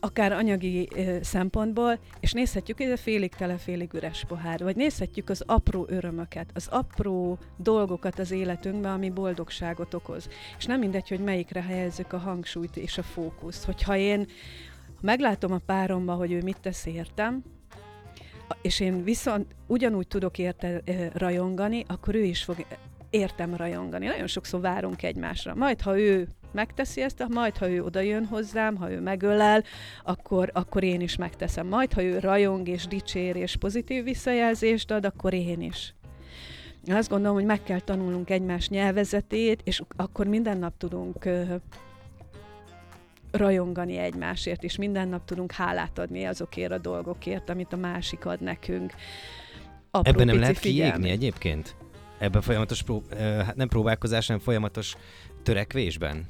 akár 0.00 0.32
anyagi 0.32 0.88
szempontból, 1.20 1.98
és 2.20 2.32
nézhetjük, 2.32 2.76
hogy 2.76 2.90
a 2.90 2.96
félig 2.96 3.34
tele, 3.34 3.56
félig 3.56 3.92
üres 3.94 4.24
pohár, 4.28 4.62
vagy 4.62 4.76
nézhetjük 4.76 5.28
az 5.28 5.42
apró 5.46 5.86
örömöket, 5.88 6.50
az 6.54 6.68
apró 6.70 7.38
dolgokat 7.56 8.18
az 8.18 8.30
életünkben, 8.30 8.92
ami 8.92 9.10
boldogságot 9.10 9.94
okoz. 9.94 10.28
És 10.58 10.64
nem 10.64 10.78
mindegy, 10.78 11.08
hogy 11.08 11.20
melyikre 11.20 11.62
helyezzük 11.62 12.12
a 12.12 12.18
hangsúlyt 12.18 12.76
és 12.76 12.98
a 12.98 13.02
fókuszt. 13.02 13.64
Hogyha 13.64 13.96
én 13.96 14.26
meglátom 15.00 15.52
a 15.52 15.60
páromba, 15.66 16.14
hogy 16.14 16.32
ő 16.32 16.42
mit 16.42 16.60
tesz 16.60 16.86
értem, 16.86 17.42
és 18.62 18.80
én 18.80 19.04
viszont 19.04 19.54
ugyanúgy 19.66 20.06
tudok 20.06 20.38
érte 20.38 20.82
rajongani, 21.14 21.84
akkor 21.86 22.14
ő 22.14 22.22
is 22.22 22.44
fog 22.44 22.66
értem 23.10 23.54
rajongani. 23.54 24.06
Nagyon 24.06 24.26
sokszor 24.26 24.60
várunk 24.60 25.02
egymásra. 25.02 25.54
Majd, 25.54 25.80
ha 25.80 25.98
ő 25.98 26.28
megteszi 26.52 27.02
ezt, 27.02 27.28
majd 27.28 27.56
ha 27.56 27.68
ő 27.68 27.84
oda 27.84 28.00
jön 28.00 28.26
hozzám, 28.26 28.76
ha 28.76 28.90
ő 28.90 29.00
megölel, 29.00 29.64
akkor, 30.04 30.50
akkor 30.52 30.82
én 30.82 31.00
is 31.00 31.16
megteszem. 31.16 31.66
Majd 31.66 31.92
ha 31.92 32.02
ő 32.02 32.18
rajong 32.18 32.68
és 32.68 32.86
dicsér 32.86 33.36
és 33.36 33.56
pozitív 33.56 34.04
visszajelzést 34.04 34.90
ad, 34.90 35.04
akkor 35.04 35.32
én 35.34 35.60
is. 35.60 35.94
Én 36.84 36.94
azt 36.94 37.08
gondolom, 37.08 37.34
hogy 37.34 37.44
meg 37.44 37.62
kell 37.62 37.80
tanulnunk 37.80 38.30
egymás 38.30 38.68
nyelvezetét, 38.68 39.60
és 39.64 39.82
akkor 39.96 40.26
minden 40.26 40.58
nap 40.58 40.76
tudunk 40.78 41.28
rajongani 43.30 43.96
egymásért, 43.96 44.62
és 44.62 44.76
minden 44.76 45.08
nap 45.08 45.24
tudunk 45.24 45.52
hálát 45.52 45.98
adni 45.98 46.24
azokért 46.24 46.72
a 46.72 46.78
dolgokért, 46.78 47.50
amit 47.50 47.72
a 47.72 47.76
másik 47.76 48.26
ad 48.26 48.40
nekünk. 48.40 48.92
Apró 49.90 50.12
Ebben 50.12 50.26
nem 50.26 50.38
lehet 50.38 50.58
figyelni. 50.58 50.92
kiégni 50.92 51.10
egyébként? 51.10 51.76
Ebben 52.18 52.42
folyamatos, 52.42 52.82
prób- 52.82 53.14
hát 53.18 53.56
nem 53.56 53.68
próbálkozás, 53.68 54.26
hanem 54.26 54.42
folyamatos 54.42 54.96
törekvésben? 55.42 56.26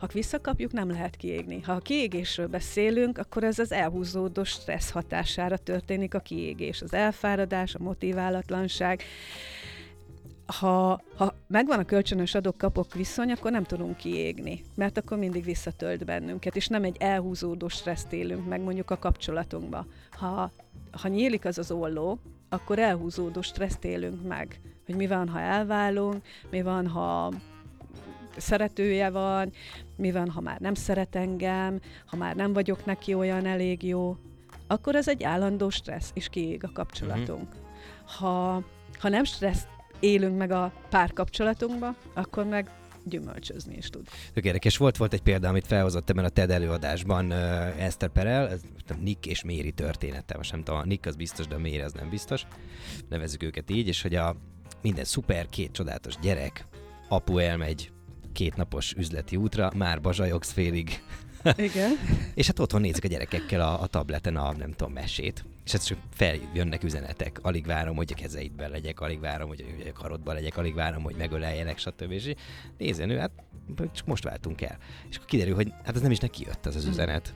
Ha 0.00 0.06
visszakapjuk, 0.12 0.72
nem 0.72 0.90
lehet 0.90 1.16
kiégni. 1.16 1.60
Ha 1.60 1.72
a 1.72 1.78
kiégésről 1.78 2.46
beszélünk, 2.46 3.18
akkor 3.18 3.44
ez 3.44 3.58
az 3.58 3.72
elhúzódó 3.72 4.44
stressz 4.44 4.90
hatására 4.90 5.56
történik 5.56 6.14
a 6.14 6.18
kiégés. 6.18 6.82
Az 6.82 6.94
elfáradás, 6.94 7.74
a 7.74 7.82
motiválatlanság. 7.82 9.02
Ha, 10.46 11.00
ha 11.16 11.34
megvan 11.46 11.78
a 11.78 11.84
kölcsönös 11.84 12.34
adok-kapok 12.34 12.94
viszony, 12.94 13.30
akkor 13.30 13.50
nem 13.50 13.64
tudunk 13.64 13.96
kiégni, 13.96 14.64
mert 14.74 14.98
akkor 14.98 15.18
mindig 15.18 15.44
visszatölt 15.44 16.04
bennünket, 16.04 16.56
és 16.56 16.66
nem 16.66 16.84
egy 16.84 16.96
elhúzódó 16.98 17.68
stresszt 17.68 18.12
élünk 18.12 18.48
meg 18.48 18.60
mondjuk 18.60 18.90
a 18.90 18.98
kapcsolatunkba. 18.98 19.86
Ha, 20.10 20.52
ha 20.90 21.08
nyílik 21.08 21.44
az 21.44 21.58
az 21.58 21.70
olló, 21.70 22.18
akkor 22.48 22.78
elhúzódó 22.78 23.40
stresszt 23.40 23.84
élünk 23.84 24.26
meg. 24.26 24.60
Hogy 24.86 24.94
mi 24.94 25.06
van, 25.06 25.28
ha 25.28 25.40
elválunk, 25.40 26.22
mi 26.50 26.62
van, 26.62 26.86
ha 26.86 27.32
szeretője 28.36 29.10
van, 29.10 29.52
mi 29.96 30.12
van, 30.12 30.30
ha 30.30 30.40
már 30.40 30.60
nem 30.60 30.74
szeret 30.74 31.16
engem, 31.16 31.80
ha 32.06 32.16
már 32.16 32.36
nem 32.36 32.52
vagyok 32.52 32.84
neki 32.84 33.14
olyan 33.14 33.46
elég 33.46 33.82
jó, 33.82 34.16
akkor 34.66 34.94
ez 34.94 35.08
egy 35.08 35.22
állandó 35.22 35.70
stressz, 35.70 36.10
és 36.14 36.28
kiég 36.28 36.64
a 36.64 36.70
kapcsolatunk. 36.72 37.48
Uh-huh. 37.48 37.68
Ha, 38.04 38.62
ha 38.98 39.08
nem 39.08 39.24
stressz 39.24 39.66
élünk 40.00 40.38
meg 40.38 40.50
a 40.50 40.72
párkapcsolatunkba, 40.88 41.94
akkor 42.14 42.44
meg 42.44 42.70
gyümölcsözni 43.04 43.76
is 43.76 43.88
tud. 43.90 44.08
Tök 44.32 44.44
érdekes 44.44 44.76
volt, 44.76 44.96
volt 44.96 45.12
egy 45.12 45.22
példa, 45.22 45.48
amit 45.48 45.66
felhozott 45.66 46.10
ebben 46.10 46.24
a 46.24 46.28
TED 46.28 46.50
előadásban 46.50 47.26
uh, 47.26 47.82
Eszter 47.82 48.08
Perel, 48.08 48.48
ez 48.48 48.60
Nick 49.00 49.26
és 49.26 49.44
Méri 49.44 49.72
története, 49.72 50.36
most 50.36 50.52
nem 50.52 50.62
tudom, 50.62 50.80
a 50.80 50.84
Nick 50.84 51.06
az 51.06 51.16
biztos, 51.16 51.46
de 51.46 51.54
a 51.54 51.58
Méri 51.58 51.80
az 51.80 51.92
nem 51.92 52.08
biztos, 52.08 52.46
nevezzük 53.08 53.42
őket 53.42 53.70
így, 53.70 53.88
és 53.88 54.02
hogy 54.02 54.14
a 54.14 54.36
minden 54.82 55.04
szuper, 55.04 55.48
két 55.48 55.72
csodálatos 55.72 56.14
gyerek, 56.22 56.66
apu 57.08 57.38
elmegy 57.38 57.90
kétnapos 58.32 58.92
üzleti 58.92 59.36
útra, 59.36 59.70
már 59.74 60.00
bazsajogsz 60.00 60.52
félig. 60.52 61.02
Igen. 61.56 61.90
és 62.34 62.46
hát 62.46 62.58
otthon 62.58 62.80
nézik 62.80 63.04
a 63.04 63.08
gyerekekkel 63.08 63.60
a, 63.60 63.80
a 63.80 63.86
tableten 63.86 64.36
a, 64.36 64.52
nem 64.52 64.72
tudom, 64.72 64.92
mesét. 64.92 65.44
És 65.64 65.72
hát 65.72 65.86
csak 65.86 65.98
feljönnek 66.12 66.82
üzenetek, 66.82 67.38
alig 67.42 67.66
várom, 67.66 67.96
hogy 67.96 68.12
a 68.12 68.20
kezeidben 68.20 68.70
legyek, 68.70 69.00
alig 69.00 69.20
várom, 69.20 69.48
hogy 69.48 69.64
a 69.88 69.98
karodban 69.98 70.34
legyek, 70.34 70.56
alig 70.56 70.74
várom, 70.74 71.02
hogy 71.02 71.14
megöleljenek, 71.16 71.78
stb. 71.78 72.10
És 72.10 72.32
nézzen 72.78 73.10
ő, 73.10 73.18
hát 73.18 73.30
csak 73.92 74.06
most 74.06 74.24
váltunk 74.24 74.62
el. 74.62 74.78
És 75.10 75.16
akkor 75.16 75.28
kiderül, 75.28 75.54
hogy 75.54 75.72
hát 75.84 75.94
ez 75.94 76.02
nem 76.02 76.10
is 76.10 76.18
neki 76.18 76.44
jött 76.46 76.66
az 76.66 76.76
az 76.76 76.82
hmm. 76.82 76.90
üzenet. 76.90 77.34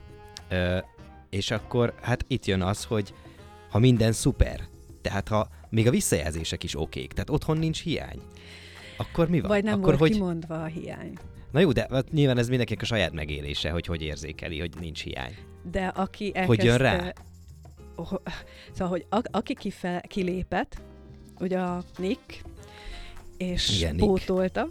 Ö, 0.49 0.77
és 1.29 1.51
akkor 1.51 1.93
hát 2.01 2.25
itt 2.27 2.45
jön 2.45 2.61
az, 2.61 2.83
hogy 2.83 3.13
ha 3.69 3.79
minden 3.79 4.11
szuper, 4.11 4.67
tehát 5.01 5.27
ha 5.27 5.49
még 5.69 5.87
a 5.87 5.91
visszajelzések 5.91 6.63
is 6.63 6.79
okék, 6.79 7.13
tehát 7.13 7.29
otthon 7.29 7.57
nincs 7.57 7.81
hiány, 7.81 8.21
akkor 8.97 9.29
mi 9.29 9.39
van? 9.39 9.49
Vagy 9.49 9.63
nem 9.63 9.73
akkor, 9.73 9.87
volt 9.87 9.99
hogy... 9.99 10.11
kimondva 10.11 10.63
a 10.63 10.65
hiány. 10.65 11.13
Na 11.51 11.59
jó, 11.59 11.71
de 11.71 11.87
hát 11.91 12.11
nyilván 12.11 12.37
ez 12.37 12.47
mindenkinek 12.47 12.81
a 12.81 12.85
saját 12.85 13.11
megélése, 13.11 13.69
hogy 13.69 13.85
hogy 13.85 14.01
érzékeli, 14.01 14.59
hogy 14.59 14.73
nincs 14.79 15.03
hiány. 15.03 15.35
De 15.71 15.87
aki 15.87 16.25
elkezdte... 16.25 16.45
Hogy 16.45 16.63
jön 16.63 16.77
rá? 16.77 17.13
Szóval, 18.71 18.87
hogy 18.87 19.05
a, 19.09 19.21
aki 19.31 19.53
kifel, 19.53 20.01
kilépett, 20.01 20.81
ugye 21.39 21.59
a 21.59 21.83
Nick, 21.97 22.41
és 23.37 23.77
Igen, 23.77 23.97
pótolta 23.97 24.69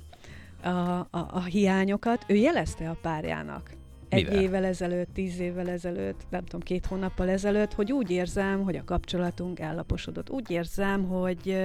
a, 0.62 0.68
a, 0.68 1.06
a 1.10 1.42
hiányokat, 1.42 2.24
ő 2.28 2.34
jelezte 2.34 2.90
a 2.90 2.96
párjának. 3.02 3.70
Egy 4.08 4.24
Mivel? 4.24 4.42
évvel 4.42 4.64
ezelőtt, 4.64 5.14
tíz 5.14 5.38
évvel 5.38 5.68
ezelőtt, 5.68 6.20
nem 6.30 6.44
tudom, 6.44 6.60
két 6.60 6.86
hónappal 6.86 7.28
ezelőtt, 7.28 7.72
hogy 7.72 7.92
úgy 7.92 8.10
érzem, 8.10 8.62
hogy 8.62 8.76
a 8.76 8.84
kapcsolatunk 8.84 9.60
ellaposodott. 9.60 10.30
Úgy 10.30 10.50
érzem, 10.50 11.04
hogy 11.04 11.56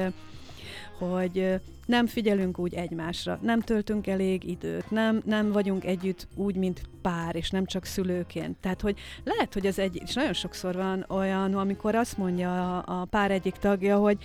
hogy 0.97 1.59
nem 1.85 2.07
figyelünk 2.07 2.59
úgy 2.59 2.73
egymásra, 2.73 3.39
nem 3.41 3.59
töltünk 3.59 4.07
elég 4.07 4.43
időt, 4.43 4.91
nem, 4.91 5.21
nem 5.25 5.51
vagyunk 5.51 5.85
együtt 5.85 6.27
úgy, 6.35 6.55
mint 6.55 6.81
pár, 7.01 7.35
és 7.35 7.49
nem 7.49 7.65
csak 7.65 7.85
szülőként. 7.85 8.57
Tehát, 8.57 8.81
hogy 8.81 8.99
lehet, 9.23 9.53
hogy 9.53 9.67
az 9.67 9.79
egy, 9.79 10.01
és 10.05 10.13
nagyon 10.13 10.33
sokszor 10.33 10.75
van 10.75 11.05
olyan, 11.07 11.53
amikor 11.53 11.95
azt 11.95 12.17
mondja 12.17 12.77
a, 12.77 13.01
a 13.01 13.05
pár 13.05 13.31
egyik 13.31 13.55
tagja, 13.55 13.97
hogy 13.97 14.17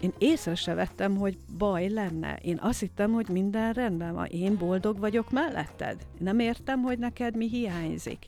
én 0.00 0.12
észre 0.18 0.54
se 0.54 0.74
vettem, 0.74 1.16
hogy 1.16 1.38
baj 1.58 1.88
lenne. 1.88 2.38
Én 2.42 2.58
azt 2.60 2.80
hittem, 2.80 3.12
hogy 3.12 3.28
minden 3.28 3.72
rendben 3.72 4.14
van. 4.14 4.26
Én 4.26 4.56
boldog 4.56 4.98
vagyok 4.98 5.30
melletted. 5.30 5.96
Nem 6.18 6.38
értem, 6.38 6.82
hogy 6.82 6.98
neked 6.98 7.36
mi 7.36 7.48
hiányzik. 7.48 8.26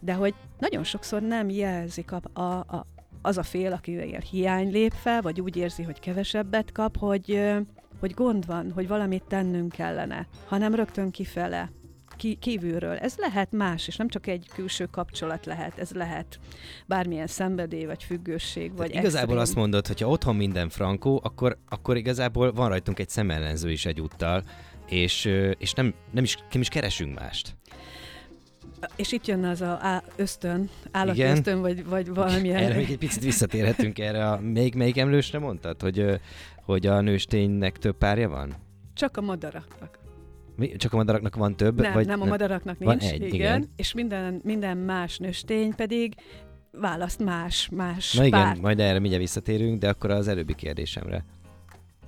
De 0.00 0.12
hogy 0.12 0.34
nagyon 0.58 0.84
sokszor 0.84 1.22
nem 1.22 1.48
jelzik 1.48 2.12
a, 2.12 2.20
a, 2.32 2.42
a, 2.42 2.86
az 3.22 3.38
a 3.38 3.42
fél, 3.42 3.72
akivel 3.72 4.20
hiány 4.30 4.70
lép 4.70 4.92
fel, 4.92 5.22
vagy 5.22 5.40
úgy 5.40 5.56
érzi, 5.56 5.82
hogy 5.82 6.00
kevesebbet 6.00 6.72
kap, 6.72 6.98
hogy, 6.98 7.40
hogy 8.00 8.14
gond 8.14 8.46
van, 8.46 8.72
hogy 8.72 8.88
valamit 8.88 9.24
tennünk 9.28 9.72
kellene, 9.72 10.26
hanem 10.46 10.74
rögtön 10.74 11.10
kifele, 11.10 11.70
ki, 12.20 12.34
kívülről. 12.34 12.96
Ez 12.96 13.14
lehet 13.16 13.52
más, 13.52 13.86
és 13.88 13.96
nem 13.96 14.08
csak 14.08 14.26
egy 14.26 14.48
külső 14.54 14.86
kapcsolat 14.86 15.46
lehet, 15.46 15.78
ez 15.78 15.90
lehet 15.90 16.38
bármilyen 16.86 17.26
szenvedély, 17.26 17.84
vagy 17.84 18.02
függőség, 18.02 18.76
vagy 18.76 18.90
igazából 18.90 19.20
extrém. 19.20 19.38
azt 19.38 19.54
mondod, 19.54 19.86
hogy 19.86 20.00
ha 20.00 20.08
otthon 20.08 20.36
minden 20.36 20.68
frankó, 20.68 21.20
akkor, 21.24 21.58
akkor 21.68 21.96
igazából 21.96 22.52
van 22.52 22.68
rajtunk 22.68 22.98
egy 22.98 23.08
szemellenző 23.08 23.70
is 23.70 23.86
egyúttal, 23.86 24.42
és, 24.86 25.24
és 25.58 25.72
nem, 25.72 25.94
nem, 26.10 26.24
is, 26.24 26.36
nem 26.52 26.60
is 26.60 26.68
keresünk 26.68 27.18
mást. 27.18 27.56
És 28.96 29.12
itt 29.12 29.26
jön 29.26 29.44
az 29.44 29.60
a 29.60 29.78
á, 29.80 30.02
ösztön, 30.16 30.68
állati 30.90 31.18
Igen. 31.18 31.30
ösztön, 31.30 31.60
vagy, 31.60 31.84
vagy 31.84 32.08
valamilyen... 32.08 32.62
Erre 32.62 32.74
még 32.74 32.90
egy 32.90 32.98
picit 32.98 33.22
visszatérhetünk 33.22 33.98
erre. 33.98 34.28
A, 34.30 34.40
még 34.40 34.74
melyik 34.74 34.98
emlősre 34.98 35.38
mondtad, 35.38 35.80
hogy, 35.80 36.20
hogy 36.64 36.86
a 36.86 37.00
nősténynek 37.00 37.78
több 37.78 37.96
párja 37.96 38.28
van? 38.28 38.54
Csak 38.94 39.16
a 39.16 39.20
madaraknak. 39.20 39.98
Mi? 40.56 40.76
Csak 40.76 40.92
a 40.92 40.96
madaraknak 40.96 41.36
van 41.36 41.56
több? 41.56 41.80
Nem, 41.80 41.92
vagy 41.92 42.06
nem 42.06 42.20
a 42.20 42.24
madaraknak 42.24 42.78
nincs. 42.78 43.02
Van 43.02 43.10
egy, 43.10 43.22
igen. 43.22 43.34
igen. 43.34 43.70
És 43.76 43.92
minden, 43.92 44.40
minden 44.44 44.76
más 44.76 45.18
nőstény 45.18 45.74
pedig 45.74 46.14
választ 46.72 47.24
más, 47.24 47.68
más 47.72 48.14
Na 48.14 48.24
igen, 48.24 48.40
párt. 48.42 48.60
majd 48.60 48.80
erre 48.80 48.98
mindjárt 48.98 49.22
visszatérünk, 49.22 49.78
de 49.78 49.88
akkor 49.88 50.10
az 50.10 50.28
előbbi 50.28 50.54
kérdésemre. 50.54 51.24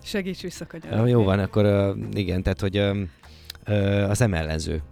Segíts 0.02 0.42
visszakanyarodni. 0.42 1.10
Jó 1.10 1.22
van, 1.22 1.38
akkor 1.38 1.94
igen, 2.12 2.42
tehát 2.42 2.60
hogy 2.60 2.76
az 4.08 4.20
emellenző 4.20 4.82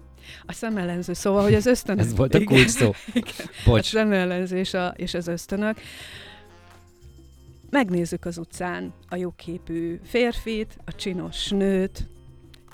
a 0.47 0.53
szemellenző, 0.53 1.13
szóval, 1.13 1.43
hogy 1.43 1.55
az 1.55 1.67
ösztönök... 1.67 2.05
Ez 2.05 2.17
volt 2.17 2.35
a 2.35 2.45
kulcs 2.45 2.69
szó. 2.69 2.93
Bocs. 3.65 3.87
A 3.87 3.99
szemellenző 3.99 4.57
és, 4.57 4.75
a, 4.75 4.95
és 4.97 5.15
az 5.15 5.29
ösztönök. 5.29 5.81
Megnézzük 7.71 8.25
az 8.25 8.39
utcán 8.39 8.93
a 9.09 9.17
jóképű 9.17 10.01
férfit, 10.05 10.77
a 10.85 10.95
csinos 10.95 11.49
nőt, 11.49 12.09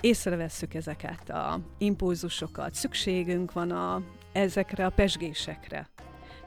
észrevesszük 0.01 0.73
ezeket 0.73 1.29
a 1.29 1.59
impulzusokat, 1.77 2.73
szükségünk 2.73 3.53
van 3.53 3.71
a, 3.71 4.01
ezekre 4.31 4.85
a 4.85 4.89
pesgésekre. 4.89 5.89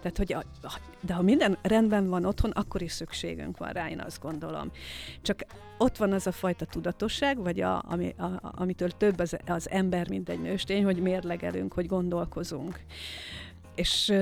Tehát, 0.00 0.16
hogy 0.16 0.32
a, 0.32 0.44
de 1.00 1.14
ha 1.14 1.22
minden 1.22 1.58
rendben 1.62 2.08
van 2.08 2.24
otthon, 2.24 2.50
akkor 2.50 2.82
is 2.82 2.92
szükségünk 2.92 3.58
van 3.58 3.72
rá, 3.72 3.88
én 3.88 4.00
azt 4.00 4.20
gondolom. 4.20 4.70
Csak 5.22 5.44
ott 5.78 5.96
van 5.96 6.12
az 6.12 6.26
a 6.26 6.32
fajta 6.32 6.64
tudatosság, 6.64 7.38
vagy 7.38 7.60
a, 7.60 7.82
ami, 7.88 8.14
a, 8.18 8.38
amitől 8.40 8.90
több 8.90 9.18
az, 9.18 9.36
az 9.46 9.70
ember, 9.70 10.08
mint 10.08 10.28
egy 10.28 10.40
nőstény, 10.40 10.84
hogy 10.84 11.02
mérlegelünk, 11.02 11.72
hogy 11.72 11.86
gondolkozunk 11.86 12.80
és, 13.74 14.12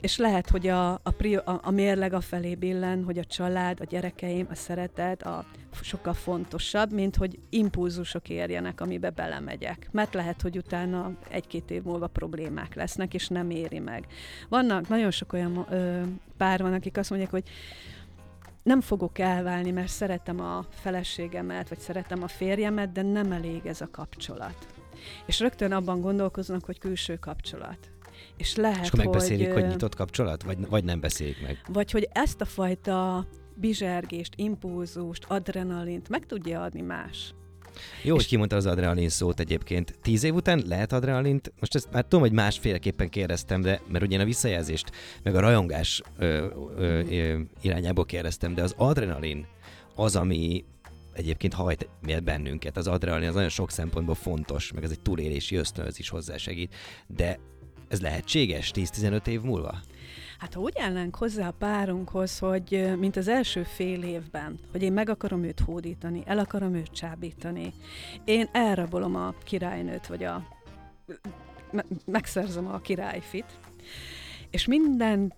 és 0.00 0.16
lehet, 0.16 0.48
hogy 0.48 0.68
a, 0.68 0.92
a, 0.92 1.10
prior, 1.16 1.42
a, 1.46 1.60
a 1.62 1.70
mérleg 1.70 2.12
a 2.12 2.20
felé 2.20 2.54
billen, 2.54 3.04
hogy 3.04 3.18
a 3.18 3.24
család, 3.24 3.80
a 3.80 3.84
gyerekeim, 3.84 4.46
a 4.50 4.54
szeretet 4.54 5.22
a 5.22 5.44
sokkal 5.82 6.12
fontosabb, 6.12 6.92
mint 6.92 7.16
hogy 7.16 7.38
impulzusok 7.50 8.28
érjenek, 8.28 8.80
amibe 8.80 9.10
belemegyek. 9.10 9.88
Mert 9.90 10.14
lehet, 10.14 10.42
hogy 10.42 10.56
utána 10.56 11.12
egy-két 11.28 11.70
év 11.70 11.82
múlva 11.82 12.06
problémák 12.06 12.74
lesznek, 12.74 13.14
és 13.14 13.28
nem 13.28 13.50
éri 13.50 13.78
meg. 13.78 14.06
Vannak, 14.48 14.88
nagyon 14.88 15.10
sok 15.10 15.32
olyan 15.32 15.66
ö, 15.70 16.02
pár 16.36 16.62
van, 16.62 16.72
akik 16.72 16.96
azt 16.96 17.10
mondják, 17.10 17.30
hogy 17.30 17.48
nem 18.62 18.80
fogok 18.80 19.18
elválni, 19.18 19.70
mert 19.70 19.88
szeretem 19.88 20.40
a 20.40 20.64
feleségemet, 20.70 21.68
vagy 21.68 21.78
szeretem 21.78 22.22
a 22.22 22.28
férjemet, 22.28 22.92
de 22.92 23.02
nem 23.02 23.32
elég 23.32 23.66
ez 23.66 23.80
a 23.80 23.88
kapcsolat. 23.90 24.66
És 25.26 25.40
rögtön 25.40 25.72
abban 25.72 26.00
gondolkoznak, 26.00 26.64
hogy 26.64 26.78
külső 26.78 27.16
kapcsolat 27.16 27.93
és 28.36 28.56
lehet, 28.56 28.82
és 28.82 28.88
akkor 28.88 29.04
megbeszélik, 29.04 29.52
hogy, 29.52 29.62
hogy 29.62 29.70
nyitott 29.70 29.94
kapcsolat, 29.94 30.42
vagy, 30.42 30.68
vagy 30.68 30.84
nem 30.84 31.00
beszélik 31.00 31.42
meg? 31.42 31.58
Vagy 31.68 31.90
hogy 31.90 32.08
ezt 32.12 32.40
a 32.40 32.44
fajta 32.44 33.26
bizsergést, 33.54 34.32
impulzust, 34.36 35.24
adrenalint 35.28 36.08
meg 36.08 36.26
tudja 36.26 36.62
adni 36.62 36.80
más. 36.80 37.34
Jó, 38.02 38.14
és... 38.14 38.20
hogy 38.20 38.26
kimondta 38.26 38.56
az 38.56 38.66
adrenalin 38.66 39.08
szót 39.08 39.40
egyébként. 39.40 39.98
Tíz 40.02 40.24
év 40.24 40.34
után 40.34 40.62
lehet 40.66 40.92
adrenalint? 40.92 41.52
Most 41.60 41.74
ezt 41.74 41.88
már 41.92 42.02
tudom, 42.02 42.20
hogy 42.20 42.32
másféleképpen 42.32 43.08
kérdeztem, 43.08 43.60
de 43.60 43.80
mert 43.88 44.04
ugye 44.04 44.20
a 44.20 44.24
visszajelzést, 44.24 44.90
meg 45.22 45.34
a 45.34 45.40
rajongás 45.40 46.02
ö, 46.18 46.46
ö, 46.76 47.00
ö, 47.10 47.40
irányából 47.62 48.04
kérdeztem, 48.04 48.54
de 48.54 48.62
az 48.62 48.74
adrenalin 48.76 49.46
az, 49.94 50.16
ami 50.16 50.64
egyébként 51.12 51.52
hajt 51.52 51.88
bennünket. 52.24 52.76
Az 52.76 52.86
adrenalin 52.86 53.28
az 53.28 53.34
nagyon 53.34 53.48
sok 53.48 53.70
szempontból 53.70 54.14
fontos, 54.14 54.72
meg 54.72 54.84
ez 54.84 54.90
egy 54.90 55.00
túlélési 55.00 55.56
ösztönöz 55.56 55.98
is 55.98 56.08
hozzásegít. 56.08 56.74
De 57.06 57.38
ez 57.94 58.00
lehetséges 58.00 58.70
10-15 58.74 59.26
év 59.26 59.40
múlva? 59.40 59.74
Hát 60.38 60.54
ha 60.54 60.60
úgy 60.60 60.78
állnánk 60.78 61.16
hozzá 61.16 61.48
a 61.48 61.54
párunkhoz, 61.58 62.38
hogy 62.38 62.92
mint 62.98 63.16
az 63.16 63.28
első 63.28 63.62
fél 63.62 64.02
évben, 64.02 64.58
hogy 64.70 64.82
én 64.82 64.92
meg 64.92 65.08
akarom 65.08 65.42
őt 65.44 65.60
hódítani, 65.60 66.22
el 66.26 66.38
akarom 66.38 66.74
őt 66.74 66.92
csábítani, 66.92 67.72
én 68.24 68.48
elrabolom 68.52 69.14
a 69.14 69.34
királynőt, 69.44 70.06
vagy 70.06 70.24
a 70.24 70.48
megszerzem 72.06 72.66
a 72.66 72.78
királyfit, 72.78 73.58
és 74.50 74.66
minden 74.66 75.32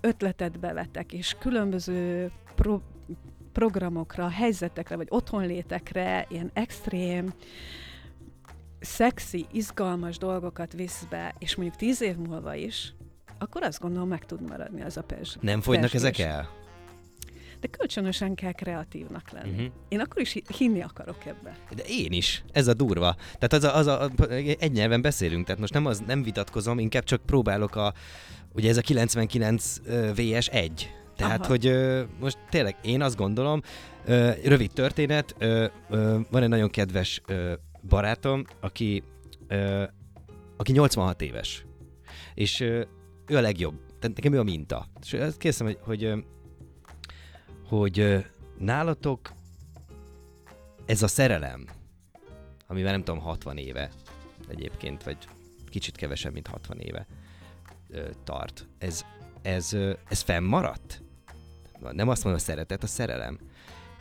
ötletet 0.00 0.60
bevetek, 0.60 1.12
és 1.12 1.36
különböző 1.38 2.30
pro- 2.54 2.82
programokra, 3.52 4.28
helyzetekre, 4.28 4.96
vagy 4.96 5.06
otthonlétekre, 5.10 6.26
ilyen 6.28 6.50
extrém 6.52 7.32
szexi, 8.80 9.46
izgalmas 9.52 10.18
dolgokat 10.18 10.72
visz 10.72 11.06
be, 11.10 11.34
és 11.38 11.54
mondjuk 11.54 11.78
tíz 11.78 12.02
év 12.02 12.16
múlva 12.16 12.54
is, 12.54 12.94
akkor 13.38 13.62
azt 13.62 13.80
gondolom 13.80 14.08
meg 14.08 14.24
tud 14.24 14.48
maradni 14.48 14.82
az 14.82 14.96
a 14.96 15.02
pezs. 15.02 15.36
Nem 15.40 15.60
fogynak 15.60 15.94
ezek 15.94 16.18
el? 16.18 16.56
de 17.60 17.68
kölcsönösen 17.68 18.34
kell 18.34 18.52
kreatívnak 18.52 19.30
lenni. 19.30 19.50
Uh-huh. 19.50 19.72
Én 19.88 20.00
akkor 20.00 20.22
is 20.22 20.38
hinni 20.56 20.82
akarok 20.82 21.26
ebbe. 21.26 21.56
De 21.74 21.82
én 21.86 22.12
is. 22.12 22.44
Ez 22.52 22.66
a 22.66 22.74
durva. 22.74 23.16
Tehát 23.38 23.52
az 23.52 23.64
a, 23.64 23.76
az 23.76 23.86
a, 23.86 24.10
egy 24.58 24.72
nyelven 24.72 25.00
beszélünk, 25.00 25.44
tehát 25.44 25.60
most 25.60 25.72
nem, 25.72 25.86
az, 25.86 26.02
nem 26.06 26.22
vitatkozom, 26.22 26.78
inkább 26.78 27.04
csak 27.04 27.22
próbálok 27.26 27.76
a, 27.76 27.92
ugye 28.52 28.68
ez 28.68 28.76
a 28.76 28.80
99 28.80 29.76
VS 30.14 30.46
1. 30.46 30.90
Tehát, 31.16 31.40
Aha. 31.40 31.48
hogy 31.48 31.72
most 32.20 32.38
tényleg 32.50 32.76
én 32.82 33.02
azt 33.02 33.16
gondolom, 33.16 33.62
rövid 34.44 34.70
történet, 34.72 35.34
van 36.30 36.42
egy 36.42 36.48
nagyon 36.48 36.70
kedves 36.70 37.22
barátom, 37.82 38.44
aki, 38.60 39.02
aki 40.56 40.72
86 40.72 41.22
éves, 41.22 41.64
és 42.34 42.60
ő 42.60 43.36
a 43.36 43.40
legjobb. 43.40 43.80
Tehát 43.98 44.16
nekem 44.16 44.32
ő 44.32 44.38
a 44.38 44.42
minta. 44.42 44.86
És 45.02 45.12
ezt 45.12 45.36
kérdezem, 45.38 45.66
hogy, 45.66 45.78
hogy, 45.80 46.24
hogy 47.68 48.24
nálatok 48.58 49.32
ez 50.86 51.02
a 51.02 51.08
szerelem, 51.08 51.64
amivel 52.66 52.90
nem 52.90 53.04
tudom, 53.04 53.20
60 53.20 53.56
éve 53.56 53.90
egyébként, 54.48 55.02
vagy 55.02 55.16
kicsit 55.70 55.96
kevesebb, 55.96 56.32
mint 56.32 56.46
60 56.46 56.78
éve 56.78 57.06
tart, 58.24 58.68
ez, 58.78 59.04
ez, 59.42 59.76
ez 60.08 60.20
fennmaradt? 60.20 61.02
Nem 61.80 62.08
azt 62.08 62.24
mondom, 62.24 62.42
a 62.42 62.44
szeretet, 62.44 62.82
a 62.82 62.86
szerelem. 62.86 63.38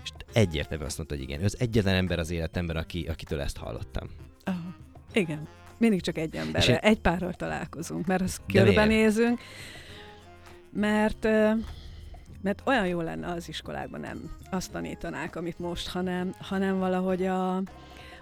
És 0.07 0.33
egyértelműen 0.33 0.87
azt 0.87 0.97
mondta, 0.97 1.15
hogy 1.15 1.23
igen. 1.23 1.41
Ő 1.41 1.43
az 1.43 1.59
egyetlen 1.59 1.95
ember 1.95 2.19
az 2.19 2.29
életemben, 2.29 2.75
aki, 2.75 3.05
akitől 3.07 3.41
ezt 3.41 3.57
hallottam. 3.57 4.07
Oh, 4.45 4.53
igen. 5.13 5.47
Mindig 5.77 6.01
csak 6.01 6.17
egy 6.17 6.35
emberre, 6.35 6.73
én... 6.73 6.79
egy 6.81 6.99
párral 6.99 7.33
találkozunk, 7.33 8.05
mert 8.05 8.21
azt 8.21 8.41
körbenézünk, 8.53 9.39
mert, 10.71 11.23
mert 12.41 12.61
olyan 12.65 12.87
jó 12.87 13.01
lenne 13.01 13.27
az 13.27 13.47
iskolákban 13.47 13.99
nem 13.99 14.37
azt 14.51 14.71
tanítanák, 14.71 15.35
amit 15.35 15.59
most, 15.59 15.87
hanem, 15.87 16.35
hanem 16.39 16.79
valahogy 16.79 17.25
a, 17.25 17.55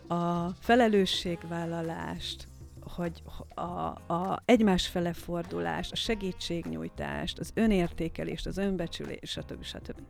a 0.07 0.49
felelősségvállalást, 0.59 2.47
hogy 2.81 3.21
a, 3.55 4.13
a 4.13 4.41
egymás 4.45 4.87
fele 4.87 5.13
fordulást, 5.13 5.91
a 5.91 5.95
segítségnyújtást, 5.95 7.39
az 7.39 7.51
önértékelést, 7.53 8.45
az 8.45 8.57
önbecsülést, 8.57 9.25
stb. 9.25 9.63
stb. 9.63 10.01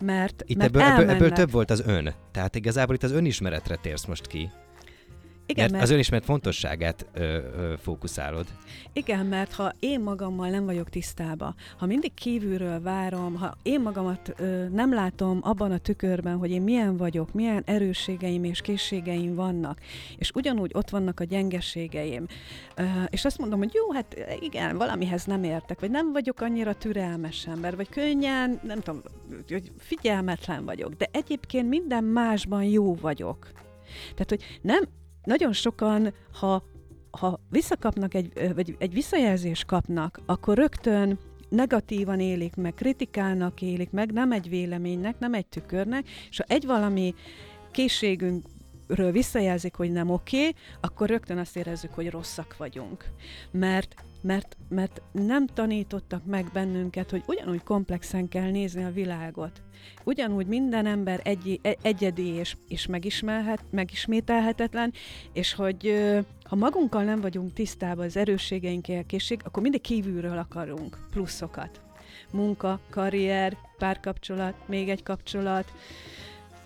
Mert, 0.00 0.42
itt 0.46 0.56
mert 0.56 0.76
ebből, 0.76 0.82
ebből, 0.82 1.10
ebből 1.10 1.30
több 1.30 1.50
volt 1.50 1.70
az 1.70 1.82
ön. 1.86 2.14
Tehát 2.32 2.54
igazából 2.54 2.94
itt 2.94 3.02
az 3.02 3.12
önismeretre 3.12 3.76
térsz 3.76 4.04
most 4.04 4.26
ki. 4.26 4.50
Igen, 5.50 5.62
mert, 5.62 5.72
mert 5.72 5.84
az 5.84 5.90
önismeret 5.90 6.24
fontosságát 6.24 7.06
ö, 7.12 7.22
ö, 7.22 7.74
fókuszálod. 7.78 8.46
Igen, 8.92 9.26
mert 9.26 9.52
ha 9.52 9.72
én 9.78 10.00
magammal 10.00 10.48
nem 10.48 10.64
vagyok 10.64 10.88
tisztába, 10.88 11.54
ha 11.78 11.86
mindig 11.86 12.14
kívülről 12.14 12.80
várom, 12.80 13.34
ha 13.34 13.56
én 13.62 13.80
magamat 13.80 14.34
ö, 14.36 14.68
nem 14.68 14.94
látom 14.94 15.38
abban 15.42 15.72
a 15.72 15.78
tükörben, 15.78 16.36
hogy 16.36 16.50
én 16.50 16.62
milyen 16.62 16.96
vagyok, 16.96 17.32
milyen 17.32 17.62
erősségeim 17.66 18.44
és 18.44 18.60
készségeim 18.60 19.34
vannak, 19.34 19.80
és 20.16 20.30
ugyanúgy 20.34 20.70
ott 20.74 20.90
vannak 20.90 21.20
a 21.20 21.24
gyengeségeim, 21.24 22.26
ö, 22.76 22.82
és 23.08 23.24
azt 23.24 23.38
mondom, 23.38 23.58
hogy 23.58 23.74
jó, 23.74 23.92
hát 23.92 24.16
igen, 24.40 24.76
valamihez 24.76 25.24
nem 25.24 25.44
értek, 25.44 25.80
vagy 25.80 25.90
nem 25.90 26.12
vagyok 26.12 26.40
annyira 26.40 26.74
türelmes 26.74 27.46
ember, 27.46 27.76
vagy 27.76 27.88
könnyen, 27.88 28.60
nem 28.62 28.80
tudom, 28.80 29.02
hogy 29.48 29.72
figyelmetlen 29.78 30.64
vagyok, 30.64 30.92
de 30.94 31.08
egyébként 31.12 31.68
minden 31.68 32.04
másban 32.04 32.62
jó 32.62 32.94
vagyok. 32.94 33.52
Tehát, 34.14 34.28
hogy 34.28 34.58
nem 34.62 34.84
nagyon 35.28 35.52
sokan, 35.52 36.14
ha, 36.32 36.62
ha 37.10 37.40
visszakapnak 37.50 38.14
egy, 38.14 38.52
vagy 38.54 38.76
egy 38.78 38.92
visszajelzést 38.92 39.64
kapnak, 39.64 40.20
akkor 40.26 40.56
rögtön 40.56 41.18
negatívan 41.48 42.20
élik 42.20 42.56
meg, 42.56 42.74
kritikálnak 42.74 43.62
élik 43.62 43.90
meg, 43.90 44.12
nem 44.12 44.32
egy 44.32 44.48
véleménynek, 44.48 45.18
nem 45.18 45.34
egy 45.34 45.46
tükörnek, 45.46 46.08
és 46.30 46.36
ha 46.36 46.44
egy 46.46 46.66
valami 46.66 47.14
készségünk 47.70 48.46
ről 48.86 49.12
visszajelzik, 49.12 49.74
hogy 49.74 49.92
nem 49.92 50.10
oké, 50.10 50.38
okay, 50.38 50.54
akkor 50.80 51.08
rögtön 51.08 51.38
azt 51.38 51.56
érezzük, 51.56 51.94
hogy 51.94 52.10
rosszak 52.10 52.56
vagyunk. 52.56 53.04
Mert 53.50 53.94
mert, 54.20 54.56
mert 54.68 55.02
nem 55.12 55.46
tanítottak 55.46 56.24
meg 56.24 56.50
bennünket, 56.52 57.10
hogy 57.10 57.22
ugyanúgy 57.26 57.62
komplexen 57.62 58.28
kell 58.28 58.50
nézni 58.50 58.84
a 58.84 58.90
világot. 58.90 59.62
Ugyanúgy 60.04 60.46
minden 60.46 60.86
ember 60.86 61.20
egy, 61.24 61.60
egyedi 61.82 62.26
és, 62.26 62.56
és 62.68 62.86
megismerhet, 62.86 63.64
megismételhetetlen, 63.70 64.92
és 65.32 65.54
hogy 65.54 65.94
ha 66.44 66.56
magunkkal 66.56 67.02
nem 67.04 67.20
vagyunk 67.20 67.52
tisztában 67.52 68.04
az 68.04 68.16
erősségeinkkel, 68.16 69.04
készség, 69.04 69.40
akkor 69.44 69.62
mindig 69.62 69.80
kívülről 69.80 70.38
akarunk 70.38 70.98
pluszokat. 71.10 71.80
Munka, 72.32 72.80
karrier, 72.90 73.56
párkapcsolat, 73.78 74.54
még 74.66 74.88
egy 74.88 75.02
kapcsolat, 75.02 75.72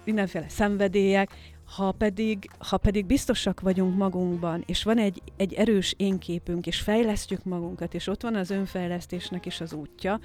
mindenféle 0.05 0.49
szenvedélyek, 0.49 1.31
ha 1.77 1.93
pedig, 1.93 2.51
ha 2.59 2.77
pedig 2.77 3.07
biztosak 3.07 3.61
vagyunk 3.61 3.97
magunkban, 3.97 4.63
és 4.67 4.83
van 4.83 4.99
egy, 4.99 5.23
egy 5.37 5.53
erős 5.53 5.95
énképünk, 5.97 6.67
és 6.67 6.81
fejlesztjük 6.81 7.45
magunkat, 7.45 7.95
és 7.95 8.07
ott 8.07 8.23
van 8.23 8.35
az 8.35 8.51
önfejlesztésnek 8.51 9.47
is 9.47 9.61
az 9.61 9.73
útja, 9.73 10.21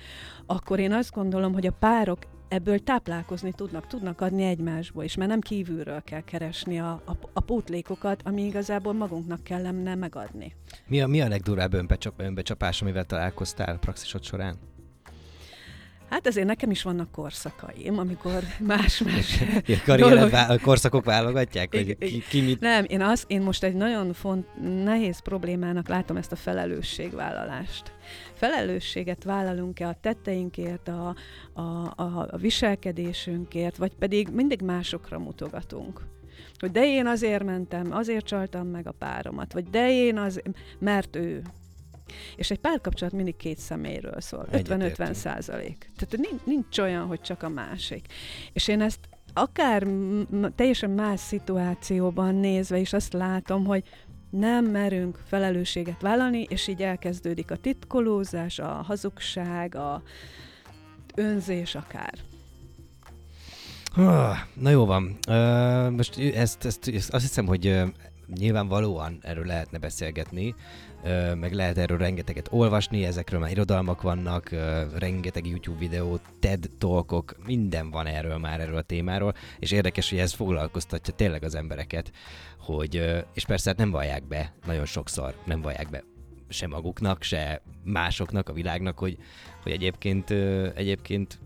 akkor 0.46 0.80
én 0.80 0.92
azt 0.92 1.12
gondolom, 1.12 1.54
hogy 1.54 1.66
a 1.66 1.72
párok 1.72 2.20
ebből 2.48 2.80
táplálkozni 2.80 3.52
tudnak, 3.52 3.88
tudnak 3.88 4.22
adni 4.22 4.44
egymásból 4.44 5.04
is, 5.04 5.16
mert 5.16 5.30
nem 5.30 5.40
kívülről 5.40 6.02
kell 6.02 6.22
keresni 6.22 6.80
a, 6.80 7.02
a, 7.06 7.12
a 7.34 7.40
pótlékokat, 7.40 8.22
ami 8.26 8.42
igazából 8.42 8.94
magunknak 8.94 9.44
kellene 9.44 9.96
megadni. 9.96 10.56
Mi 10.88 11.02
a, 11.02 11.08
mi 11.08 11.22
a 11.22 11.28
legdurább 11.28 11.74
önbecsap, 11.74 12.14
önbecsapás, 12.18 12.82
amivel 12.82 13.06
találkoztál 13.06 13.78
praxisod 13.78 14.24
során? 14.24 14.58
Hát 16.10 16.28
azért 16.28 16.48
nekem 16.48 16.72
is 16.72 16.84
vannak 16.84 17.12
korszakaim, 17.12 17.98
amikor 17.98 18.44
más-más 18.60 19.44
dolog... 19.86 20.30
vá- 20.30 20.62
korszakok 20.62 21.06
válogatják, 21.06 21.76
hogy 21.76 21.98
ki, 21.98 22.24
ki 22.30 22.42
mit... 22.42 22.60
Nem, 22.60 22.86
én, 22.88 23.02
az, 23.02 23.24
én 23.28 23.42
most 23.42 23.64
egy 23.64 23.74
nagyon 23.74 24.14
font, 24.14 24.48
nehéz 24.84 25.20
problémának 25.20 25.88
látom 25.88 26.18
ezt 26.18 26.32
a 26.32 26.36
felelősségvállalást. 26.36 27.94
Felelősséget 28.34 29.24
vállalunk-e 29.24 29.88
a 29.88 29.98
tetteinkért, 30.02 30.88
a, 30.88 31.16
a, 31.54 31.62
a, 31.96 32.28
a 32.32 32.38
viselkedésünkért, 32.38 33.78
vagy 33.78 33.96
pedig 33.96 34.28
mindig 34.30 34.62
másokra 34.62 35.20
mutogatunk 35.20 36.02
hogy 36.60 36.72
de 36.72 36.86
én 36.86 37.08
azért 37.08 37.44
mentem, 37.44 37.92
azért 37.92 38.26
csaltam 38.26 38.68
meg 38.68 38.88
a 38.88 38.92
páromat, 38.92 39.54
vagy 39.54 39.70
de 39.70 39.90
én 39.92 40.18
az, 40.18 40.42
mert 40.80 41.16
ő. 41.16 41.42
És 42.36 42.52
egy 42.52 42.60
párkapcsolat 42.60 43.14
mindig 43.14 43.36
két 43.36 43.58
személyről 43.58 44.22
szól. 44.22 44.48
50-50 44.52 45.14
százalék. 45.14 45.92
Tehát 45.98 46.44
nincs, 46.46 46.80
olyan, 46.80 47.06
hogy 47.06 47.22
csak 47.22 47.44
a 47.44 47.50
másik. 47.50 48.06
És 48.54 48.68
én 48.68 48.82
ezt 48.82 49.00
akár 49.34 49.88
teljesen 50.56 50.90
más 50.90 51.20
szituációban 51.20 52.36
nézve 52.36 52.78
is 52.78 52.94
azt 52.94 53.14
látom, 53.14 53.66
hogy 53.66 53.84
nem 54.30 54.66
merünk 54.66 55.20
felelősséget 55.26 56.02
vállalni, 56.02 56.46
és 56.50 56.68
így 56.68 56.82
elkezdődik 56.82 57.52
a 57.52 57.56
titkolózás, 57.56 58.60
a 58.60 58.68
hazugság, 58.68 59.76
a 59.76 60.02
önzés 61.16 61.76
akár. 61.76 62.14
Na 64.54 64.70
jó 64.70 64.86
van. 64.86 65.18
Most 65.92 66.20
ezt, 66.20 66.66
ezt, 66.66 66.88
ezt 66.88 67.14
azt 67.14 67.24
hiszem, 67.24 67.46
hogy 67.46 67.82
nyilvánvalóan 68.36 69.18
erről 69.22 69.46
lehetne 69.46 69.78
beszélgetni, 69.78 70.56
meg 71.36 71.54
lehet 71.54 71.78
erről 71.78 71.98
rengeteget 71.98 72.48
olvasni, 72.52 73.06
ezekről 73.06 73.40
már 73.40 73.52
irodalmak 73.52 74.02
vannak, 74.02 74.50
rengeteg 74.98 75.48
YouTube 75.48 75.80
videó, 75.80 76.20
TED 76.40 76.70
talkok, 76.78 77.36
minden 77.46 77.90
van 77.90 78.06
erről 78.06 78.38
már 78.38 78.60
erről 78.60 78.78
a 78.78 78.82
témáról, 78.82 79.34
és 79.60 79.72
érdekes, 79.72 80.10
hogy 80.10 80.20
ez 80.20 80.34
foglalkoztatja 80.34 81.14
tényleg 81.14 81.44
az 81.44 81.56
embereket, 81.56 82.12
hogy, 82.60 83.24
és 83.34 83.46
persze 83.46 83.70
hát 83.70 83.78
nem 83.78 83.92
vallják 83.92 84.28
be, 84.28 84.54
nagyon 84.66 84.86
sokszor 84.86 85.36
nem 85.46 85.62
vallják 85.62 85.90
be 85.90 86.04
se 86.50 86.68
maguknak, 86.68 87.24
se 87.24 87.62
másoknak, 87.84 88.50
a 88.50 88.54
világnak, 88.54 89.00
hogy, 89.00 89.18
hogy 89.64 89.72
egyébként, 89.72 90.30
egyébként 90.76 91.40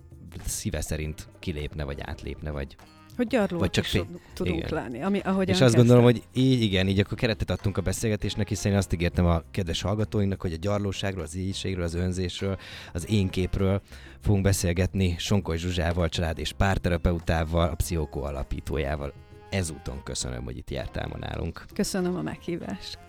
szíve 0.45 0.81
szerint 0.81 1.27
kilépne, 1.39 1.83
vagy 1.83 2.01
átlépne, 2.01 2.51
vagy 2.51 2.75
hogy 3.15 3.27
gyarlók 3.27 3.59
Vagy 3.59 3.69
csak 3.69 3.93
is 3.93 4.01
tudunk 4.33 4.57
igen. 4.57 4.69
lenni. 4.73 5.01
Ami, 5.01 5.19
ahogy 5.19 5.49
És 5.49 5.61
azt 5.61 5.75
gondolom, 5.75 6.03
hogy 6.03 6.23
így, 6.33 6.61
igen, 6.61 6.87
így 6.87 6.99
akkor 6.99 7.17
keretet 7.17 7.49
adtunk 7.49 7.77
a 7.77 7.81
beszélgetésnek, 7.81 8.47
hiszen 8.47 8.71
én 8.71 8.77
azt 8.77 8.93
ígértem 8.93 9.25
a 9.25 9.43
kedves 9.51 9.81
hallgatóinknak, 9.81 10.41
hogy 10.41 10.53
a 10.53 10.57
gyarlóságról, 10.59 11.23
az 11.23 11.35
ígységről, 11.35 11.83
az 11.83 11.93
önzésről, 11.95 12.57
az 12.93 13.09
én 13.09 13.29
képről 13.29 13.81
fogunk 14.19 14.43
beszélgetni 14.43 15.15
Sonkoly 15.17 15.57
Zsuzsával, 15.57 16.09
család 16.09 16.39
és 16.39 16.51
párterapeutával, 16.51 17.69
a 17.69 17.75
Pszichokó 17.75 18.23
alapítójával. 18.23 19.13
Ezúton 19.49 20.03
köszönöm, 20.03 20.43
hogy 20.43 20.57
itt 20.57 20.69
jártál 20.69 21.07
ma 21.07 21.17
nálunk. 21.17 21.65
Köszönöm 21.73 22.15
a 22.15 22.21
meghívást. 22.21 22.99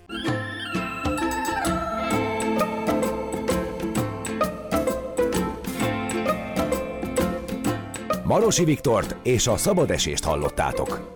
Marosi 8.32 8.64
Viktort 8.64 9.16
és 9.22 9.46
a 9.46 9.56
szabadesést 9.56 10.24
hallottátok. 10.24 11.14